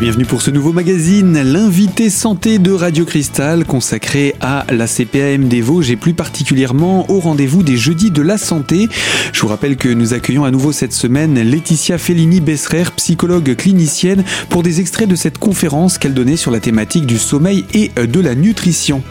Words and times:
Bienvenue 0.00 0.24
pour 0.24 0.40
ce 0.40 0.50
nouveau 0.50 0.72
magazine, 0.72 1.42
l'invité 1.42 2.08
santé 2.08 2.58
de 2.58 2.72
Radio 2.72 3.04
Cristal 3.04 3.66
consacré 3.66 4.34
à 4.40 4.64
la 4.70 4.86
CPAM 4.86 5.46
des 5.46 5.60
Vosges 5.60 5.90
et 5.90 5.96
plus 5.96 6.14
particulièrement 6.14 7.04
au 7.10 7.20
rendez-vous 7.20 7.62
des 7.62 7.76
jeudis 7.76 8.10
de 8.10 8.22
la 8.22 8.38
santé. 8.38 8.88
Je 9.34 9.40
vous 9.42 9.48
rappelle 9.48 9.76
que 9.76 9.90
nous 9.90 10.14
accueillons 10.14 10.44
à 10.44 10.50
nouveau 10.50 10.72
cette 10.72 10.94
semaine 10.94 11.34
Laetitia 11.34 11.98
Fellini-Besserer, 11.98 12.84
psychologue 12.96 13.54
clinicienne, 13.54 14.24
pour 14.48 14.62
des 14.62 14.80
extraits 14.80 15.06
de 15.06 15.16
cette 15.16 15.36
conférence 15.36 15.98
qu'elle 15.98 16.14
donnait 16.14 16.38
sur 16.38 16.50
la 16.50 16.60
thématique 16.60 17.04
du 17.04 17.18
sommeil 17.18 17.66
et 17.74 17.90
de 17.94 18.20
la 18.20 18.34
nutrition. 18.34 19.02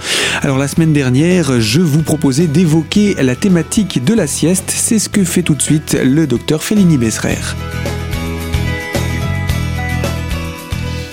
Alors 0.42 0.58
la 0.58 0.68
semaine 0.68 0.92
dernière, 0.92 1.62
je 1.62 1.82
vous 1.82 2.02
proposais 2.02 2.48
d'évoquer 2.48 3.14
la 3.22 3.36
thématique 3.36 4.04
de 4.04 4.16
la 4.16 4.26
sieste. 4.26 4.74
C'est 4.76 4.98
ce 4.98 5.08
que 5.08 5.24
fait 5.24 5.44
tout 5.44 5.54
de 5.54 5.62
suite 5.62 5.96
le 6.04 6.26
docteur 6.26 6.64
Fellini-Besserer. 6.64 7.38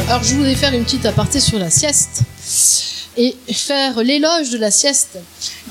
Alors 0.09 0.23
je 0.23 0.37
voulais 0.37 0.55
faire 0.55 0.73
une 0.73 0.85
petite 0.85 1.05
aparté 1.05 1.41
sur 1.41 1.59
la 1.59 1.69
sieste 1.69 2.23
et 3.17 3.35
faire 3.51 4.05
l'éloge 4.05 4.51
de 4.51 4.59
la 4.59 4.71
sieste. 4.71 5.19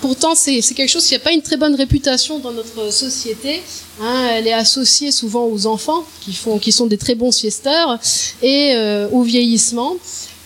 Pourtant, 0.01 0.35
c'est 0.35 0.59
quelque 0.75 0.89
chose 0.89 1.05
qui 1.05 1.13
n'a 1.13 1.19
pas 1.19 1.31
une 1.31 1.41
très 1.41 1.55
bonne 1.55 1.75
réputation 1.75 2.39
dans 2.39 2.51
notre 2.51 2.91
société. 2.91 3.61
Hein. 4.01 4.27
elle 4.33 4.47
est 4.47 4.53
associée 4.53 5.13
souvent 5.13 5.45
aux 5.45 5.67
enfants 5.67 6.03
qui, 6.19 6.33
font, 6.33 6.59
qui 6.59 6.73
sont 6.73 6.85
des 6.85 6.97
très 6.97 7.15
bons 7.15 7.31
siesteurs 7.31 7.97
et 8.41 8.73
euh, 8.75 9.07
au 9.13 9.21
vieillissement. 9.21 9.95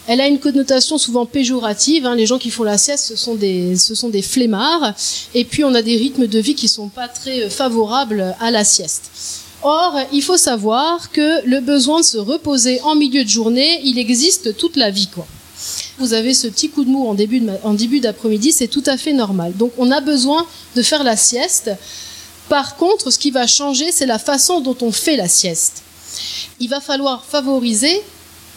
Elle 0.06 0.22
a 0.22 0.28
une 0.28 0.40
connotation 0.40 1.00
souvent 1.00 1.26
péjorative. 1.26 2.06
Hein. 2.06 2.14
les 2.14 2.28
gens 2.28 2.38
qui 2.38 2.52
font 2.52 2.64
la 2.64 2.78
sieste, 2.78 3.06
ce 3.06 3.16
sont, 3.16 3.34
des, 3.34 3.76
ce 3.76 3.96
sont 3.96 4.10
des 4.10 4.22
flemmards. 4.22 4.94
Et 5.34 5.46
puis, 5.46 5.64
on 5.64 5.74
a 5.74 5.82
des 5.82 5.98
rythmes 5.98 6.28
de 6.28 6.40
vie 6.40 6.54
qui 6.54 6.68
sont 6.68 6.90
pas 6.90 7.08
très 7.08 7.46
euh, 7.46 7.50
favorables 7.50 8.36
à 8.40 8.52
la 8.52 8.64
sieste. 8.64 9.10
Or, 9.62 10.00
il 10.14 10.22
faut 10.22 10.38
savoir 10.38 11.12
que 11.12 11.46
le 11.46 11.60
besoin 11.60 12.00
de 12.00 12.06
se 12.06 12.18
reposer 12.18 12.80
en 12.82 12.96
milieu 12.96 13.24
de 13.24 13.30
journée, 13.30 13.82
il 13.84 14.00
existe 14.00 14.56
toute 14.56 14.78
la 14.78 14.90
vie, 14.90 15.08
quoi. 15.08 15.28
Vous 15.98 16.14
avez 16.14 16.34
ce 16.34 16.48
petit 16.48 16.70
coup 16.70 16.86
de 16.86 16.90
mou 16.90 17.06
en 17.08 17.14
début, 17.14 18.00
d'après-midi, 18.00 18.54
c'est 18.54 18.70
tout 18.70 18.84
à 18.86 18.96
fait 18.96 19.12
normal. 19.12 19.54
Donc, 19.58 19.74
on 19.78 19.92
a 19.92 20.00
besoin 20.00 20.46
de 20.76 20.82
faire 20.82 21.04
la 21.04 21.18
sieste. 21.18 21.72
Par 22.48 22.78
contre, 22.78 23.12
ce 23.12 23.20
qui 23.20 23.32
va 23.32 23.48
changer, 23.48 23.92
c'est 23.92 24.06
la 24.06 24.20
façon 24.20 24.62
dont 24.62 24.78
on 24.82 24.94
fait 24.94 25.18
la 25.18 25.28
sieste. 25.28 25.84
Il 26.62 26.70
va 26.70 26.80
falloir 26.80 27.26
favoriser 27.26 28.02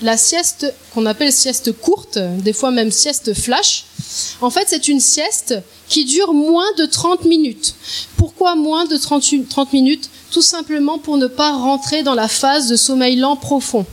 la 0.03 0.17
sieste 0.17 0.73
qu'on 0.95 1.07
appelle 1.07 1.33
sieste 1.33 1.73
courte, 1.73 2.19
des 2.19 2.53
fois 2.53 2.71
même 2.71 2.93
sieste 2.93 3.35
flash. 3.35 3.85
En 4.41 4.51
fait, 4.51 4.67
c'est 4.69 4.89
une 4.89 5.01
sieste 5.01 5.57
qui 5.89 6.05
dure 6.05 6.33
moins 6.33 6.73
de 6.79 6.87
30 6.87 7.25
minutes. 7.25 7.75
Pourquoi 8.17 8.55
moins 8.55 8.85
de 8.85 8.97
30, 8.97 9.49
30 9.49 9.73
minutes? 9.73 10.11
Tout 10.33 10.43
simplement 10.43 10.99
pour 10.99 11.19
ne 11.19 11.27
pas 11.27 11.53
rentrer 11.53 12.03
dans 12.03 12.15
la 12.15 12.27
phase 12.27 12.69
de 12.69 12.77
sommeil 12.77 13.17
lent 13.17 13.37
profond. 13.37 13.87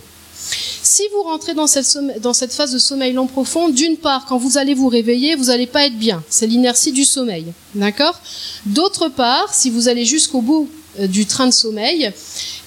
Si 0.81 1.03
vous 1.13 1.21
rentrez 1.23 1.53
dans 1.53 1.67
cette, 1.67 2.53
phase 2.53 2.71
de 2.71 2.79
sommeil 2.79 3.13
lent 3.13 3.27
profond, 3.27 3.69
d'une 3.69 3.97
part, 3.97 4.25
quand 4.25 4.37
vous 4.37 4.57
allez 4.57 4.73
vous 4.73 4.87
réveiller, 4.87 5.35
vous 5.35 5.45
n'allez 5.45 5.67
pas 5.67 5.85
être 5.85 5.97
bien. 5.97 6.23
C'est 6.29 6.47
l'inertie 6.47 6.91
du 6.91 7.05
sommeil. 7.05 7.47
D'accord? 7.75 8.19
D'autre 8.65 9.09
part, 9.09 9.53
si 9.53 9.69
vous 9.69 9.89
allez 9.89 10.05
jusqu'au 10.05 10.41
bout 10.41 10.69
euh, 10.99 11.07
du 11.07 11.25
train 11.25 11.45
de 11.45 11.53
sommeil, 11.53 12.11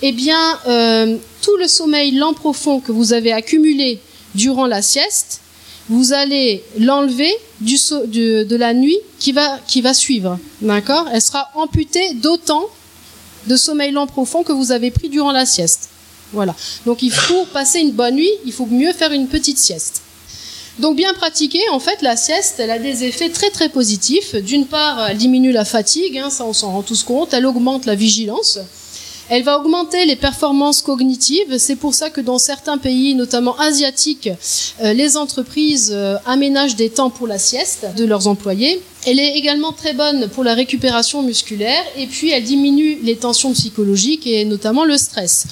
eh 0.02 0.12
bien, 0.12 0.58
euh, 0.68 1.16
tout 1.40 1.56
le 1.56 1.66
sommeil 1.66 2.12
lent 2.12 2.34
profond 2.34 2.78
que 2.78 2.92
vous 2.92 3.14
avez 3.14 3.32
accumulé 3.32 3.98
durant 4.34 4.66
la 4.66 4.82
sieste, 4.82 5.40
vous 5.88 6.12
allez 6.12 6.62
l'enlever 6.78 7.32
de 7.60 8.56
la 8.56 8.74
nuit 8.74 8.98
qui 9.18 9.32
va, 9.32 9.58
qui 9.66 9.82
suivre. 9.94 10.38
Elle 10.62 11.22
sera 11.22 11.48
amputée 11.54 12.14
d'autant 12.14 12.68
de 13.46 13.56
sommeil 13.56 13.92
lent 13.92 14.06
profond 14.06 14.42
que 14.42 14.52
vous 14.52 14.72
avez 14.72 14.90
pris 14.90 15.08
durant 15.08 15.32
la 15.32 15.46
sieste. 15.46 15.88
Voilà. 16.32 16.54
Donc 16.86 17.02
il 17.02 17.12
faut 17.12 17.44
passer 17.46 17.80
une 17.80 17.92
bonne 17.92 18.14
nuit, 18.14 18.30
il 18.44 18.52
faut 18.52 18.66
mieux 18.66 18.92
faire 18.92 19.12
une 19.12 19.28
petite 19.28 19.58
sieste. 19.58 20.02
Donc 20.78 20.96
bien 20.96 21.12
pratiquée, 21.12 21.68
en 21.70 21.78
fait, 21.78 22.00
la 22.00 22.16
sieste, 22.16 22.54
elle 22.58 22.70
a 22.70 22.78
des 22.78 23.04
effets 23.04 23.28
très 23.28 23.50
très 23.50 23.68
positifs. 23.68 24.34
D'une 24.34 24.66
part, 24.66 25.10
elle 25.10 25.18
diminue 25.18 25.52
la 25.52 25.66
fatigue, 25.66 26.16
hein, 26.16 26.30
ça 26.30 26.44
on 26.44 26.54
s'en 26.54 26.72
rend 26.72 26.82
tous 26.82 27.02
compte, 27.02 27.34
elle 27.34 27.44
augmente 27.44 27.84
la 27.84 27.94
vigilance. 27.94 28.58
Elle 29.34 29.44
va 29.44 29.58
augmenter 29.58 30.04
les 30.04 30.16
performances 30.16 30.82
cognitives. 30.82 31.56
C'est 31.56 31.76
pour 31.76 31.94
ça 31.94 32.10
que 32.10 32.20
dans 32.20 32.36
certains 32.36 32.76
pays, 32.76 33.14
notamment 33.14 33.58
asiatiques, 33.58 34.28
euh, 34.82 34.92
les 34.92 35.16
entreprises 35.16 35.90
euh, 35.90 36.18
aménagent 36.26 36.76
des 36.76 36.90
temps 36.90 37.08
pour 37.08 37.26
la 37.26 37.38
sieste 37.38 37.86
de 37.96 38.04
leurs 38.04 38.28
employés. 38.28 38.82
Elle 39.06 39.18
est 39.18 39.38
également 39.38 39.72
très 39.72 39.94
bonne 39.94 40.28
pour 40.28 40.44
la 40.44 40.52
récupération 40.52 41.22
musculaire 41.22 41.82
et 41.96 42.08
puis 42.08 42.28
elle 42.28 42.44
diminue 42.44 42.98
les 43.02 43.16
tensions 43.16 43.54
psychologiques 43.54 44.26
et 44.26 44.44
notamment 44.44 44.84
le 44.84 44.98
stress. 44.98 45.46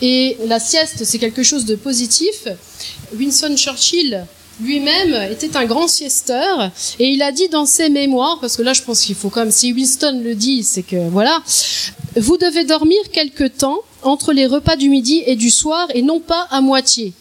Et 0.00 0.36
la 0.46 0.60
sieste, 0.60 1.02
c'est 1.02 1.18
quelque 1.18 1.42
chose 1.42 1.64
de 1.64 1.74
positif. 1.74 2.46
Winston 3.18 3.56
Churchill 3.56 4.26
lui-même 4.60 5.30
était 5.30 5.56
un 5.56 5.64
grand 5.64 5.88
siesteur 5.88 6.70
et 6.98 7.08
il 7.08 7.22
a 7.22 7.32
dit 7.32 7.48
dans 7.48 7.66
ses 7.66 7.88
mémoires, 7.88 8.38
parce 8.40 8.56
que 8.56 8.62
là 8.62 8.72
je 8.72 8.82
pense 8.82 9.00
qu'il 9.00 9.14
faut 9.14 9.30
quand 9.30 9.40
même, 9.40 9.50
si 9.50 9.72
Winston 9.72 10.20
le 10.22 10.34
dit, 10.34 10.62
c'est 10.62 10.82
que 10.82 11.08
voilà, 11.10 11.42
vous 12.16 12.36
devez 12.36 12.64
dormir 12.64 12.98
quelque 13.12 13.44
temps 13.44 13.78
entre 14.02 14.32
les 14.32 14.46
repas 14.46 14.76
du 14.76 14.88
midi 14.88 15.22
et 15.26 15.36
du 15.36 15.50
soir 15.50 15.88
et 15.94 16.02
non 16.02 16.20
pas 16.20 16.46
à 16.50 16.60
moitié. 16.60 17.12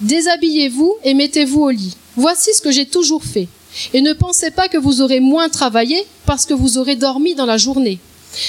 Déshabillez-vous 0.00 0.94
et 1.04 1.14
mettez-vous 1.14 1.62
au 1.62 1.70
lit. 1.70 1.96
Voici 2.16 2.50
ce 2.54 2.62
que 2.62 2.70
j'ai 2.70 2.86
toujours 2.86 3.22
fait. 3.22 3.48
Et 3.92 4.00
ne 4.00 4.12
pensez 4.12 4.50
pas 4.50 4.68
que 4.68 4.78
vous 4.78 5.02
aurez 5.02 5.20
moins 5.20 5.48
travaillé 5.48 6.06
parce 6.26 6.46
que 6.46 6.54
vous 6.54 6.78
aurez 6.78 6.96
dormi 6.96 7.34
dans 7.34 7.46
la 7.46 7.58
journée. 7.58 7.98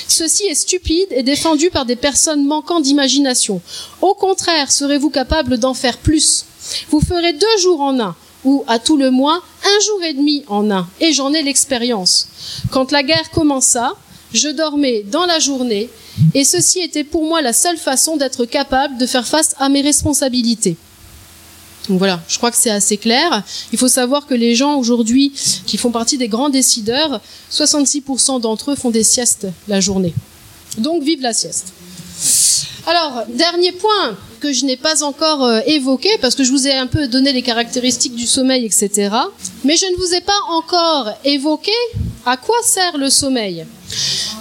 Ceci 0.08 0.44
est 0.44 0.56
stupide 0.56 1.08
et 1.12 1.24
défendu 1.24 1.70
par 1.70 1.86
des 1.86 1.96
personnes 1.96 2.46
manquant 2.46 2.80
d'imagination. 2.80 3.62
Au 4.02 4.14
contraire, 4.14 4.72
serez-vous 4.72 5.10
capable 5.10 5.58
d'en 5.58 5.74
faire 5.74 5.98
plus? 5.98 6.46
Vous 6.90 7.00
ferez 7.00 7.34
deux 7.34 7.58
jours 7.62 7.82
en 7.82 8.00
un, 8.00 8.16
ou 8.44 8.64
à 8.68 8.80
tout 8.80 8.98
le 8.98 9.12
moins 9.12 9.42
un 9.64 9.80
jour 9.86 10.04
et 10.04 10.14
demi 10.14 10.44
en 10.48 10.70
un, 10.72 10.88
et 11.00 11.14
j'en 11.14 11.34
ai 11.34 11.42
l'expérience. 11.42 12.28
Quand 12.72 12.92
la 12.92 13.04
guerre 13.04 13.32
commença, 13.32 13.96
je 14.34 14.50
dormais 14.50 15.04
dans 15.04 15.26
la 15.26 15.40
journée, 15.40 15.90
et 16.34 16.44
ceci 16.44 16.80
était 16.80 17.04
pour 17.04 17.26
moi 17.26 17.42
la 17.42 17.54
seule 17.54 17.78
façon 17.78 18.18
d'être 18.18 18.46
capable 18.46 18.98
de 18.98 19.06
faire 19.06 19.28
face 19.28 19.56
à 19.60 19.70
mes 19.70 19.82
responsabilités. 19.82 20.78
Donc 21.90 22.00
voilà, 22.00 22.22
je 22.28 22.38
crois 22.38 22.52
que 22.52 22.58
c'est 22.58 22.72
assez 22.72 22.98
clair. 22.98 23.44
Il 23.72 23.78
faut 23.78 23.88
savoir 23.88 24.26
que 24.26 24.34
les 24.34 24.56
gens 24.56 24.76
aujourd'hui 24.78 25.32
qui 25.66 25.78
font 25.78 25.92
partie 25.92 26.18
des 26.18 26.28
grands 26.28 26.50
décideurs, 26.50 27.22
66% 27.52 28.42
d'entre 28.42 28.72
eux 28.72 28.76
font 28.76 28.90
des 28.90 29.04
siestes 29.04 29.48
la 29.68 29.80
journée. 29.80 30.14
Donc 30.78 31.04
vive 31.04 31.22
la 31.22 31.34
sieste. 31.34 31.74
Alors, 32.88 33.24
dernier 33.30 33.72
point 33.72 34.18
que 34.40 34.54
je 34.54 34.66
n'ai 34.66 34.78
pas 34.78 35.04
encore 35.04 35.44
euh, 35.44 35.60
évoqué, 35.66 36.10
parce 36.22 36.36
que 36.36 36.44
je 36.44 36.52
vous 36.52 36.68
ai 36.68 36.74
un 36.74 36.88
peu 36.88 37.08
donné 37.08 37.34
les 37.34 37.42
caractéristiques 37.42 38.16
du 38.16 38.28
sommeil, 38.28 38.66
etc. 38.66 39.10
Mais 39.64 39.76
je 39.76 39.86
ne 39.86 39.96
vous 39.98 40.14
ai 40.14 40.22
pas 40.22 40.40
encore 40.50 41.12
évoqué 41.24 41.72
à 42.26 42.38
quoi 42.38 42.56
sert 42.64 42.98
le 42.98 43.10
sommeil. 43.10 43.66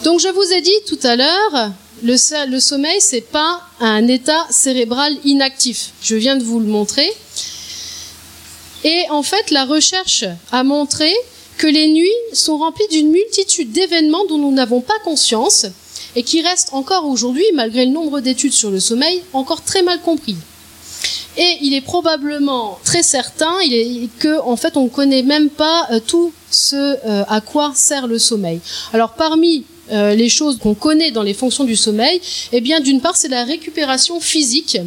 Donc, 0.03 0.21
je 0.21 0.29
vous 0.29 0.53
ai 0.53 0.61
dit 0.61 0.71
tout 0.87 0.99
à 1.03 1.17
l'heure, 1.17 1.71
le, 2.03 2.47
le 2.47 2.61
sommeil, 2.61 3.01
c'est 3.01 3.21
pas 3.21 3.63
un 3.81 4.07
état 4.09 4.47
cérébral 4.51 5.17
inactif. 5.25 5.93
Je 6.03 6.17
viens 6.17 6.37
de 6.37 6.45
vous 6.45 6.61
le 6.61 6.67
montrer. 6.67 7.11
Et 8.85 9.05
en 9.11 9.23
fait, 9.23 9.51
la 9.51 9.65
recherche 9.65 10.25
a 10.53 10.63
montré 10.63 11.13
que 11.57 11.67
les 11.67 11.89
nuits 11.89 12.11
sont 12.33 12.59
remplies 12.59 12.89
d'une 12.91 13.11
multitude 13.11 13.73
d'événements 13.73 14.25
dont 14.27 14.39
nous 14.39 14.53
n'avons 14.53 14.81
pas 14.81 14.99
conscience 15.05 15.67
et 16.17 16.23
qui 16.23 16.43
reste 16.43 16.69
encore 16.73 17.07
aujourd'hui, 17.07 17.45
malgré 17.55 17.85
le 17.85 17.93
nombre 17.93 18.21
d'études 18.21 18.53
sur 18.53 18.71
le 18.71 18.81
sommeil, 18.81 19.23
encore 19.33 19.63
très 19.63 19.83
mal 19.83 20.01
compris. 20.01 20.37
Et 21.37 21.59
il 21.63 21.75
est 21.75 21.81
probablement 21.81 22.79
très 22.85 23.03
certain 23.03 23.61
il 23.63 24.09
que, 24.19 24.41
en 24.41 24.57
fait, 24.57 24.77
on 24.77 24.85
ne 24.85 24.89
connaît 24.89 25.23
même 25.23 25.51
pas 25.51 25.89
euh, 25.91 25.99
tout 25.99 26.33
ce 26.51 26.77
euh, 26.77 27.25
à 27.29 27.41
quoi 27.41 27.73
sert 27.75 28.07
le 28.07 28.21
sommeil. 28.21 28.61
Alors, 28.93 29.15
parmi 29.15 29.65
euh, 29.91 30.15
les 30.15 30.29
choses 30.29 30.59
qu'on 30.59 30.75
connaît 30.75 31.11
dans 31.11 31.25
les 31.25 31.35
fonctions 31.35 31.65
du 31.65 31.75
sommeil, 31.75 32.21
eh 32.53 32.61
bien, 32.61 32.79
d'une 32.81 33.01
part, 33.01 33.17
c'est 33.17 33.29
la 33.29 33.45
récupération 33.45 34.21
physique 34.21 34.79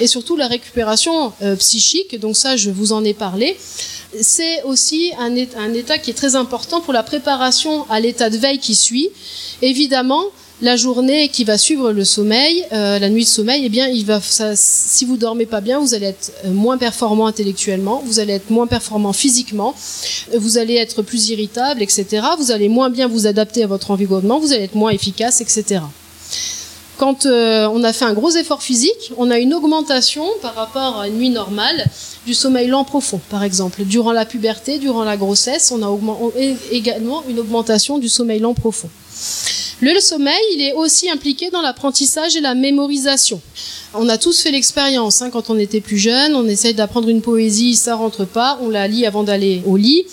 et 0.00 0.08
surtout 0.08 0.36
la 0.36 0.48
récupération 0.48 1.32
psychique. 1.58 2.18
Donc 2.18 2.36
ça, 2.36 2.56
je 2.56 2.70
vous 2.70 2.92
en 2.92 3.04
ai 3.04 3.14
parlé. 3.14 3.56
C'est 4.20 4.62
aussi 4.64 5.12
un, 5.18 5.34
un 5.58 5.74
état 5.74 5.98
qui 5.98 6.10
est 6.10 6.14
très 6.14 6.36
important 6.36 6.80
pour 6.80 6.92
la 6.92 7.02
préparation 7.02 7.88
à 7.90 7.98
l'état 7.98 8.28
de 8.28 8.36
veille 8.36 8.58
qui 8.58 8.74
suit. 8.74 9.08
Évidemment, 9.62 10.24
la 10.62 10.76
journée 10.76 11.28
qui 11.28 11.42
va 11.42 11.58
suivre 11.58 11.90
le 11.90 12.04
sommeil, 12.04 12.64
euh, 12.72 13.00
la 13.00 13.10
nuit 13.10 13.24
de 13.24 13.28
sommeil, 13.28 13.64
eh 13.66 13.68
bien, 13.68 13.88
si 14.54 15.04
vous 15.04 15.16
dormez 15.16 15.44
pas 15.44 15.60
bien, 15.60 15.80
vous 15.80 15.92
allez 15.92 16.06
être 16.06 16.32
euh, 16.44 16.52
moins 16.52 16.78
performant 16.78 17.26
intellectuellement, 17.26 18.00
vous 18.06 18.20
allez 18.20 18.34
être 18.34 18.48
moins 18.48 18.68
performant 18.68 19.12
physiquement, 19.12 19.74
vous 20.32 20.58
allez 20.58 20.76
être 20.76 21.02
plus 21.02 21.30
irritable, 21.30 21.82
etc. 21.82 22.24
Vous 22.38 22.52
allez 22.52 22.68
moins 22.68 22.90
bien 22.90 23.08
vous 23.08 23.26
adapter 23.26 23.64
à 23.64 23.66
votre 23.66 23.90
environnement, 23.90 24.38
vous 24.38 24.52
allez 24.52 24.62
être 24.62 24.76
moins 24.76 24.90
efficace, 24.90 25.40
etc. 25.40 25.80
Quand 26.96 27.26
euh, 27.26 27.68
on 27.72 27.82
a 27.82 27.92
fait 27.92 28.04
un 28.04 28.14
gros 28.14 28.30
effort 28.30 28.62
physique, 28.62 29.12
on 29.16 29.32
a 29.32 29.38
une 29.38 29.54
augmentation 29.54 30.24
par 30.42 30.54
rapport 30.54 31.00
à 31.00 31.08
une 31.08 31.16
nuit 31.16 31.30
normale 31.30 31.86
du 32.24 32.34
sommeil 32.34 32.68
lent 32.68 32.84
profond, 32.84 33.20
par 33.30 33.42
exemple. 33.42 33.82
Durant 33.82 34.12
la 34.12 34.24
puberté, 34.24 34.78
durant 34.78 35.02
la 35.02 35.16
grossesse, 35.16 35.72
on 35.72 35.82
a 35.82 35.98
également 36.70 37.24
une 37.28 37.40
augmentation 37.40 37.98
du 37.98 38.08
sommeil 38.08 38.38
lent 38.38 38.54
profond. 38.54 38.88
Le 39.82 39.98
sommeil, 39.98 40.40
il 40.54 40.62
est 40.62 40.74
aussi 40.74 41.10
impliqué 41.10 41.50
dans 41.50 41.60
l'apprentissage 41.60 42.36
et 42.36 42.40
la 42.40 42.54
mémorisation. 42.54 43.40
On 43.94 44.08
a 44.08 44.16
tous 44.16 44.40
fait 44.40 44.52
l'expérience 44.52 45.22
hein, 45.22 45.30
quand 45.30 45.50
on 45.50 45.58
était 45.58 45.80
plus 45.80 45.98
jeune, 45.98 46.36
on 46.36 46.46
essaye 46.46 46.72
d'apprendre 46.72 47.08
une 47.08 47.20
poésie, 47.20 47.74
ça 47.74 47.96
rentre 47.96 48.24
pas, 48.24 48.60
on 48.62 48.68
la 48.68 48.86
lit 48.86 49.06
avant 49.06 49.24
d'aller 49.24 49.60
au 49.66 49.76
lit. 49.76 50.04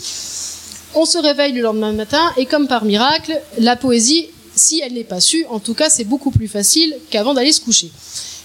On 0.96 1.06
se 1.06 1.20
réveille 1.20 1.54
le 1.54 1.62
lendemain 1.62 1.94
matin 1.94 2.34
et 2.36 2.48
comme 2.48 2.68
par 2.68 2.84
miracle, 2.84 3.40
la 3.60 3.76
poésie, 3.76 4.30
si 4.56 4.82
elle 4.84 4.94
n'est 4.94 5.04
pas 5.04 5.22
su, 5.22 5.46
en 5.52 5.60
tout 5.60 5.76
cas 5.76 5.92
c'est 5.92 6.04
beaucoup 6.04 6.32
plus 6.32 6.48
facile 6.48 6.98
qu'avant 7.12 7.36
d'aller 7.36 7.52
se 7.52 7.62
coucher. 7.62 7.92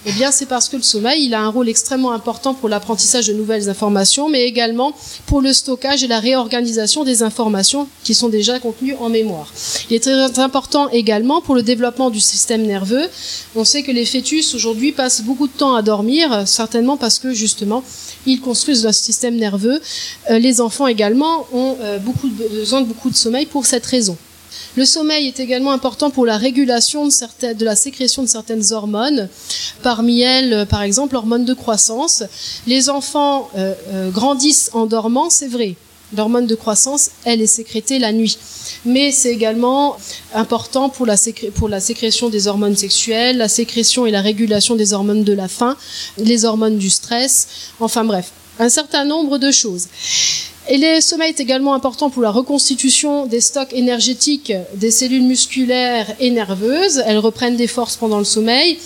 Eh 0.06 0.12
bien, 0.12 0.30
c'est 0.30 0.44
parce 0.44 0.68
que 0.68 0.76
le 0.76 0.82
sommeil, 0.82 1.24
il 1.24 1.32
a 1.32 1.40
un 1.40 1.48
rôle 1.48 1.66
extrêmement 1.66 2.12
important 2.12 2.52
pour 2.52 2.68
l'apprentissage 2.68 3.26
de 3.26 3.32
nouvelles 3.32 3.70
informations, 3.70 4.28
mais 4.28 4.44
également 4.44 4.92
pour 5.24 5.40
le 5.40 5.54
stockage 5.54 6.04
et 6.04 6.06
la 6.06 6.20
réorganisation 6.20 7.04
des 7.04 7.22
informations 7.22 7.88
qui 8.02 8.12
sont 8.12 8.28
déjà 8.28 8.58
contenues 8.58 8.94
en 9.00 9.08
mémoire. 9.08 9.50
Il 9.88 9.96
est 9.96 10.00
très 10.00 10.38
important 10.40 10.90
également 10.90 11.40
pour 11.40 11.54
le 11.54 11.62
développement 11.62 12.10
du 12.10 12.20
système 12.20 12.62
nerveux. 12.62 13.08
On 13.56 13.64
sait 13.64 13.82
que 13.82 13.92
les 13.92 14.04
fœtus 14.04 14.54
aujourd'hui 14.54 14.92
passent 14.92 15.22
beaucoup 15.22 15.46
de 15.46 15.52
temps 15.52 15.74
à 15.74 15.80
dormir, 15.80 16.46
certainement 16.46 16.98
parce 16.98 17.18
que 17.18 17.32
justement, 17.32 17.82
ils 18.26 18.42
construisent 18.42 18.84
leur 18.84 18.92
système 18.92 19.36
nerveux. 19.36 19.80
Euh, 20.30 20.38
les 20.38 20.60
enfants 20.60 20.86
également 20.86 21.46
ont 21.54 21.76
euh, 21.80 21.98
beaucoup 21.98 22.28
besoin 22.28 22.82
de 22.82 22.86
beaucoup 22.86 23.08
de 23.08 23.16
sommeil 23.16 23.46
pour 23.46 23.64
cette 23.64 23.86
raison. 23.86 24.18
Le 24.76 24.84
sommeil 24.84 25.28
est 25.28 25.40
également 25.40 25.70
important 25.70 26.10
pour 26.10 26.26
la 26.26 26.36
régulation 26.36 27.06
de, 27.06 27.64
la 27.64 27.76
sécrétion 27.76 28.22
de 28.22 28.28
certaines 28.28 28.72
hormones. 28.72 29.28
Parmi 29.82 30.22
elles, 30.22 30.52
euh, 30.52 30.64
par 30.64 30.82
exemple, 30.82 31.14
l'hormone 31.14 31.44
de 31.44 31.54
croissance. 31.54 32.24
Les 32.66 32.90
enfants 32.90 33.48
euh, 33.56 33.74
euh, 33.92 34.10
grandissent 34.10 34.70
en 34.72 34.86
dormant, 34.86 35.30
c'est 35.30 35.48
vrai. 35.48 35.76
L'hormone 36.16 36.46
de 36.46 36.54
croissance, 36.54 37.10
elle 37.24 37.40
est 37.40 37.46
sécrétée 37.46 37.98
la 37.98 38.12
nuit. 38.12 38.36
Mais 38.84 39.10
c'est 39.10 39.32
également 39.32 39.96
important 40.34 40.88
pour 40.88 41.06
la, 41.06 41.16
pour 41.54 41.68
la 41.68 41.80
sécrétion 41.80 42.28
des 42.28 42.46
hormones 42.46 42.76
sexuelles, 42.76 43.38
la 43.38 43.48
sécrétion 43.48 44.06
et 44.06 44.10
la 44.10 44.20
régulation 44.20 44.74
des 44.74 44.92
hormones 44.92 45.24
de 45.24 45.32
la 45.32 45.48
faim, 45.48 45.76
les 46.18 46.44
hormones 46.44 46.78
du 46.78 46.90
stress, 46.90 47.48
enfin 47.80 48.04
bref, 48.04 48.30
un 48.58 48.68
certain 48.68 49.04
nombre 49.04 49.38
de 49.38 49.50
choses. 49.50 49.88
Et 50.66 50.78
le 50.78 51.02
sommeil 51.02 51.28
est 51.28 51.40
également 51.40 51.74
important 51.74 52.08
pour 52.08 52.22
la 52.22 52.30
reconstitution 52.30 53.26
des 53.26 53.42
stocks 53.42 53.74
énergétiques 53.74 54.52
des 54.76 54.90
cellules 54.90 55.22
musculaires 55.22 56.06
et 56.20 56.30
nerveuses. 56.30 57.02
Elles 57.06 57.18
reprennent 57.18 57.56
des 57.56 57.66
forces 57.66 57.96
pendant 57.96 58.18
le 58.18 58.24
sommeil. 58.24 58.78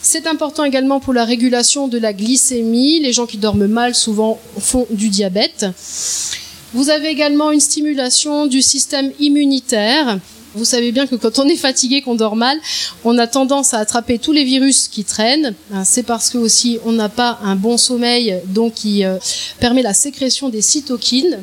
C'est 0.00 0.28
important 0.28 0.64
également 0.64 1.00
pour 1.00 1.12
la 1.12 1.24
régulation 1.24 1.88
de 1.88 1.98
la 1.98 2.12
glycémie. 2.12 3.00
Les 3.00 3.12
gens 3.12 3.26
qui 3.26 3.38
dorment 3.38 3.66
mal 3.66 3.96
souvent 3.96 4.38
font 4.58 4.86
du 4.90 5.08
diabète. 5.08 5.66
Vous 6.72 6.90
avez 6.90 7.08
également 7.08 7.50
une 7.50 7.60
stimulation 7.60 8.46
du 8.46 8.62
système 8.62 9.10
immunitaire. 9.18 10.18
Vous 10.54 10.64
savez 10.64 10.92
bien 10.92 11.06
que 11.08 11.16
quand 11.16 11.40
on 11.40 11.48
est 11.48 11.56
fatigué, 11.56 12.00
qu'on 12.00 12.14
dort 12.14 12.36
mal, 12.36 12.58
on 13.04 13.18
a 13.18 13.26
tendance 13.26 13.74
à 13.74 13.78
attraper 13.78 14.18
tous 14.18 14.30
les 14.30 14.44
virus 14.44 14.86
qui 14.86 15.02
traînent. 15.02 15.54
Hein, 15.72 15.84
c'est 15.84 16.04
parce 16.04 16.30
que 16.30 16.38
aussi 16.38 16.78
on 16.84 16.92
n'a 16.92 17.08
pas 17.08 17.40
un 17.42 17.56
bon 17.56 17.76
sommeil, 17.76 18.40
donc 18.46 18.74
qui 18.74 19.04
euh, 19.04 19.16
permet 19.58 19.82
la 19.82 19.94
sécrétion 19.94 20.50
des 20.50 20.62
cytokines. 20.62 21.40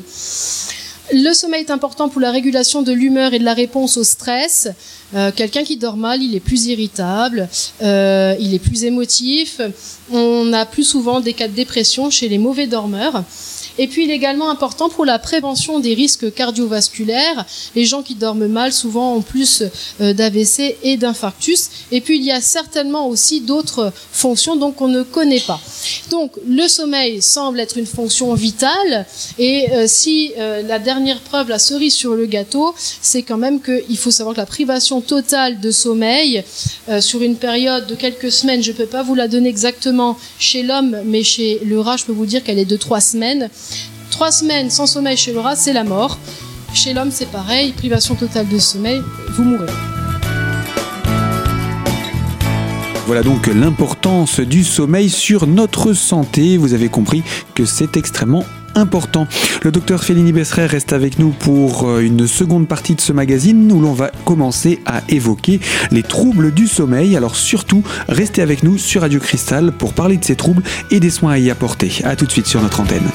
Le 1.12 1.34
sommeil 1.34 1.60
est 1.60 1.70
important 1.70 2.08
pour 2.08 2.22
la 2.22 2.30
régulation 2.30 2.80
de 2.80 2.92
l'humeur 2.92 3.34
et 3.34 3.38
de 3.38 3.44
la 3.44 3.52
réponse 3.52 3.98
au 3.98 4.04
stress. 4.04 4.68
Euh, 5.14 5.30
quelqu'un 5.30 5.62
qui 5.62 5.76
dort 5.76 5.98
mal, 5.98 6.22
il 6.22 6.34
est 6.34 6.40
plus 6.40 6.66
irritable, 6.66 7.50
euh, 7.82 8.34
il 8.40 8.54
est 8.54 8.58
plus 8.58 8.84
émotif. 8.84 9.60
On 10.10 10.54
a 10.54 10.64
plus 10.64 10.84
souvent 10.84 11.20
des 11.20 11.34
cas 11.34 11.48
de 11.48 11.52
dépression 11.52 12.08
chez 12.08 12.30
les 12.30 12.38
mauvais 12.38 12.66
dormeurs. 12.66 13.24
Et 13.78 13.86
puis 13.86 14.04
il 14.04 14.10
est 14.10 14.14
également 14.14 14.50
important 14.50 14.88
pour 14.88 15.04
la 15.04 15.18
prévention 15.18 15.80
des 15.80 15.94
risques 15.94 16.32
cardiovasculaires. 16.34 17.46
Les 17.74 17.84
gens 17.84 18.02
qui 18.02 18.14
dorment 18.14 18.46
mal 18.46 18.72
souvent 18.72 19.14
ont 19.16 19.22
plus 19.22 19.62
euh, 20.00 20.12
d'AVC 20.12 20.76
et 20.82 20.96
d'infarctus. 20.96 21.70
Et 21.90 22.00
puis 22.00 22.18
il 22.18 22.24
y 22.24 22.30
a 22.30 22.40
certainement 22.40 23.08
aussi 23.08 23.40
d'autres 23.40 23.92
fonctions 24.12 24.56
donc 24.56 24.80
on 24.80 24.88
ne 24.88 25.02
connaît 25.02 25.40
pas. 25.40 25.60
Donc 26.10 26.32
le 26.46 26.68
sommeil 26.68 27.22
semble 27.22 27.60
être 27.60 27.78
une 27.78 27.86
fonction 27.86 28.34
vitale. 28.34 29.06
Et 29.38 29.70
euh, 29.72 29.84
si 29.86 30.32
euh, 30.38 30.62
la 30.62 30.78
dernière 30.78 31.20
preuve, 31.20 31.48
la 31.48 31.58
cerise 31.58 31.94
sur 31.94 32.14
le 32.14 32.26
gâteau, 32.26 32.74
c'est 32.76 33.22
quand 33.22 33.38
même 33.38 33.60
qu'il 33.60 33.96
faut 33.96 34.10
savoir 34.10 34.34
que 34.34 34.40
la 34.40 34.46
privation 34.46 35.00
totale 35.00 35.60
de 35.60 35.70
sommeil 35.70 36.44
sur 37.00 37.22
une 37.22 37.36
période 37.36 37.86
de 37.86 37.94
quelques 37.94 38.32
semaines, 38.32 38.62
je 38.62 38.72
ne 38.72 38.76
peux 38.76 38.86
pas 38.86 39.02
vous 39.02 39.14
la 39.14 39.28
donner 39.28 39.48
exactement 39.48 40.16
chez 40.38 40.62
l'homme, 40.62 40.98
mais 41.04 41.22
chez 41.22 41.60
le 41.64 41.80
rat, 41.80 41.96
je 41.96 42.04
peux 42.04 42.12
vous 42.12 42.26
dire 42.26 42.42
qu'elle 42.44 42.58
est 42.58 42.64
de 42.64 42.76
trois 42.76 43.00
semaines. 43.00 43.48
Trois 44.10 44.30
semaines 44.30 44.70
sans 44.70 44.86
sommeil 44.86 45.16
chez 45.16 45.32
le 45.32 45.40
rat, 45.40 45.56
c'est 45.56 45.72
la 45.72 45.84
mort. 45.84 46.18
Chez 46.74 46.92
l'homme, 46.94 47.10
c'est 47.10 47.30
pareil, 47.30 47.72
privation 47.72 48.14
totale 48.14 48.48
de 48.48 48.58
sommeil, 48.58 49.02
vous 49.30 49.44
mourrez. 49.44 49.72
Voilà 53.06 53.22
donc 53.22 53.48
l'importance 53.48 54.40
du 54.40 54.64
sommeil 54.64 55.10
sur 55.10 55.46
notre 55.46 55.92
santé. 55.92 56.56
Vous 56.56 56.72
avez 56.72 56.88
compris 56.88 57.22
que 57.54 57.64
c'est 57.64 57.96
extrêmement 57.96 58.44
important. 58.74 59.26
Le 59.62 59.70
docteur 59.70 60.02
Félini 60.02 60.32
Besserer 60.32 60.66
reste 60.66 60.92
avec 60.92 61.18
nous 61.18 61.30
pour 61.30 61.88
euh, 61.88 62.00
une 62.00 62.26
seconde 62.26 62.68
partie 62.68 62.94
de 62.94 63.00
ce 63.00 63.12
magazine 63.12 63.70
où 63.70 63.80
l'on 63.80 63.92
va 63.92 64.10
commencer 64.24 64.80
à 64.86 65.02
évoquer 65.08 65.60
les 65.90 66.02
troubles 66.02 66.52
du 66.52 66.66
sommeil. 66.66 67.16
Alors 67.16 67.36
surtout, 67.36 67.82
restez 68.08 68.40
avec 68.40 68.62
nous 68.62 68.78
sur 68.78 69.02
Radio 69.02 69.20
Cristal 69.20 69.72
pour 69.72 69.92
parler 69.92 70.16
de 70.16 70.24
ces 70.24 70.36
troubles 70.36 70.62
et 70.90 71.00
des 71.00 71.10
soins 71.10 71.32
à 71.32 71.38
y 71.38 71.50
apporter. 71.50 71.92
A 72.04 72.16
tout 72.16 72.24
de 72.24 72.32
suite 72.32 72.46
sur 72.46 72.62
notre 72.62 72.80
antenne. 72.80 73.10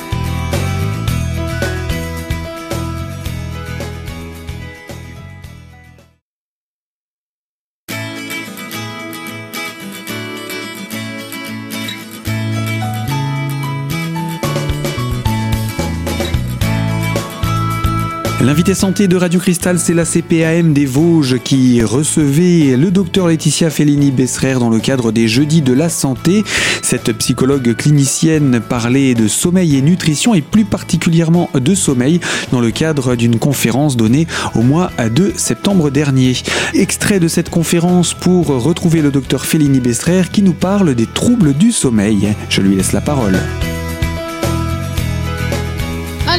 L'invité 18.39 18.75
santé 18.75 19.07
de 19.07 19.16
Radio 19.16 19.39
Cristal, 19.39 19.80
c'est 19.80 19.95
la 19.95 20.06
CPAM 20.06 20.72
des 20.72 20.86
Vosges 20.86 21.39
qui 21.44 21.81
recevait 21.81 22.78
le 22.78 22.92
docteur 22.92 23.28
Laetitia 23.28 23.72
Fellini 23.72 24.12
Besserer 24.12 24.54
dans 24.54 24.69
le 24.69 24.78
cadre 24.80 25.12
des 25.12 25.28
Jeudis 25.28 25.63
de 25.63 25.74
la 25.74 25.89
Santé. 25.89 26.44
Cette 26.84 27.12
psychologue 27.13 27.75
clinicienne 27.75 28.62
parlait 28.62 29.16
de 29.16 29.28
sommeil 29.28 29.75
et 29.75 29.81
nutrition 29.81 30.36
et 30.36 30.44
plus 30.44 30.66
particulièrement 30.66 31.50
de 31.56 31.74
sommeil 31.74 32.19
dans 32.51 32.62
le 32.62 32.69
cadre 32.69 33.16
d'une 33.16 33.39
conférence 33.39 33.98
donnée 33.98 34.28
au 34.54 34.62
mois 34.62 34.92
de 35.00 35.34
septembre 35.36 35.89
dernier. 35.89 36.34
Extrait 36.75 37.20
de 37.20 37.27
cette 37.27 37.50
conférence 37.50 38.13
pour 38.13 38.48
retrouver 38.48 39.01
le 39.01 39.10
docteur 39.10 39.48
Fellini 39.48 39.79
Besserer 39.79 40.29
qui 40.32 40.44
nous 40.44 40.53
parle 40.53 40.94
des 40.94 41.08
troubles 41.08 41.53
du 41.53 41.72
sommeil. 41.72 42.36
Je 42.50 42.62
lui 42.62 42.75
laisse 42.75 42.94
la 42.94 43.01
parole. 43.01 43.39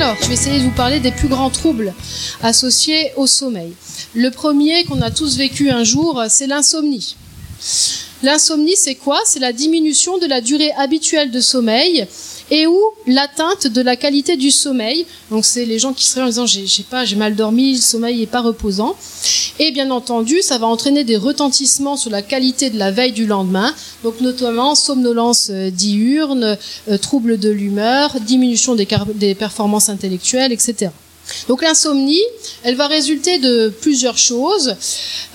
Alors, 0.00 0.16
je 0.22 0.28
vais 0.28 0.34
essayer 0.34 0.60
de 0.60 0.62
vous 0.62 0.70
parler 0.70 1.00
des 1.00 1.10
plus 1.10 1.26
grands 1.26 1.50
troubles 1.50 1.92
associés 2.40 3.10
au 3.16 3.26
sommeil. 3.26 3.72
Le 4.14 4.30
premier 4.30 4.84
qu'on 4.84 5.02
a 5.02 5.10
tous 5.10 5.36
vécu 5.36 5.70
un 5.70 5.82
jour, 5.82 6.22
c'est 6.28 6.46
l'insomnie. 6.46 7.16
L'insomnie, 8.22 8.76
c'est 8.76 8.94
quoi? 8.94 9.18
C'est 9.24 9.40
la 9.40 9.52
diminution 9.52 10.18
de 10.18 10.26
la 10.26 10.40
durée 10.40 10.70
habituelle 10.78 11.32
de 11.32 11.40
sommeil 11.40 12.06
et 12.52 12.68
ou 12.68 12.80
l'atteinte 13.08 13.66
de 13.66 13.80
la 13.80 13.96
qualité 13.96 14.36
du 14.36 14.52
sommeil. 14.52 15.04
Donc 15.32 15.44
c'est 15.44 15.64
les 15.64 15.80
gens 15.80 15.92
qui 15.92 16.04
seraient 16.04 16.22
en 16.22 16.26
disant 16.26 16.46
j'ai, 16.46 16.84
pas, 16.88 17.04
j'ai 17.04 17.16
mal 17.16 17.34
dormi, 17.34 17.72
le 17.72 17.80
sommeil 17.80 18.20
n'est 18.20 18.26
pas 18.26 18.40
reposant. 18.40 18.96
Et 19.60 19.72
bien 19.72 19.90
entendu, 19.90 20.40
ça 20.40 20.56
va 20.58 20.68
entraîner 20.68 21.02
des 21.02 21.16
retentissements 21.16 21.96
sur 21.96 22.10
la 22.10 22.22
qualité 22.22 22.70
de 22.70 22.78
la 22.78 22.92
veille 22.92 23.10
du 23.10 23.26
lendemain, 23.26 23.74
donc 24.04 24.20
notamment 24.20 24.76
somnolence 24.76 25.48
euh, 25.50 25.70
diurne, 25.70 26.56
euh, 26.88 26.98
troubles 26.98 27.38
de 27.38 27.50
l'humeur, 27.50 28.20
diminution 28.20 28.76
des, 28.76 29.34
performances 29.34 29.88
intellectuelles, 29.88 30.52
etc. 30.52 30.92
Donc 31.48 31.62
l'insomnie, 31.62 32.22
elle 32.62 32.76
va 32.76 32.86
résulter 32.86 33.38
de 33.38 33.68
plusieurs 33.80 34.16
choses, 34.16 34.76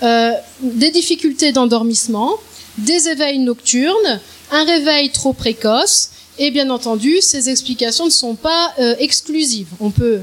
euh, 0.02 0.32
des 0.60 0.90
difficultés 0.90 1.52
d'endormissement, 1.52 2.32
des 2.78 3.08
éveils 3.08 3.38
nocturnes, 3.38 4.20
un 4.50 4.64
réveil 4.64 5.10
trop 5.10 5.34
précoce, 5.34 6.08
et 6.38 6.50
bien 6.50 6.70
entendu, 6.70 7.18
ces 7.20 7.50
explications 7.50 8.06
ne 8.06 8.10
sont 8.10 8.36
pas 8.36 8.72
euh, 8.78 8.94
exclusives. 8.98 9.68
On 9.80 9.90
peut 9.90 10.20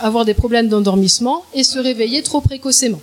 avoir 0.00 0.24
des 0.24 0.32
problèmes 0.32 0.68
d'endormissement 0.68 1.44
et 1.52 1.62
se 1.62 1.78
réveiller 1.78 2.22
trop 2.22 2.40
précocement. 2.40 3.02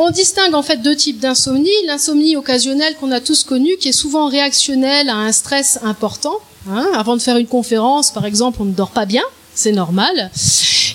On 0.00 0.10
distingue 0.10 0.54
en 0.54 0.62
fait 0.62 0.76
deux 0.76 0.94
types 0.94 1.18
d'insomnie. 1.18 1.70
L'insomnie 1.86 2.36
occasionnelle 2.36 2.94
qu'on 3.00 3.10
a 3.10 3.20
tous 3.20 3.42
connue, 3.42 3.76
qui 3.80 3.88
est 3.88 3.92
souvent 3.92 4.28
réactionnelle 4.28 5.08
à 5.08 5.16
un 5.16 5.32
stress 5.32 5.80
important. 5.82 6.38
Hein. 6.70 6.86
Avant 6.94 7.16
de 7.16 7.22
faire 7.22 7.36
une 7.36 7.48
conférence, 7.48 8.12
par 8.12 8.24
exemple, 8.24 8.58
on 8.60 8.66
ne 8.66 8.72
dort 8.72 8.90
pas 8.90 9.06
bien, 9.06 9.24
c'est 9.54 9.72
normal. 9.72 10.30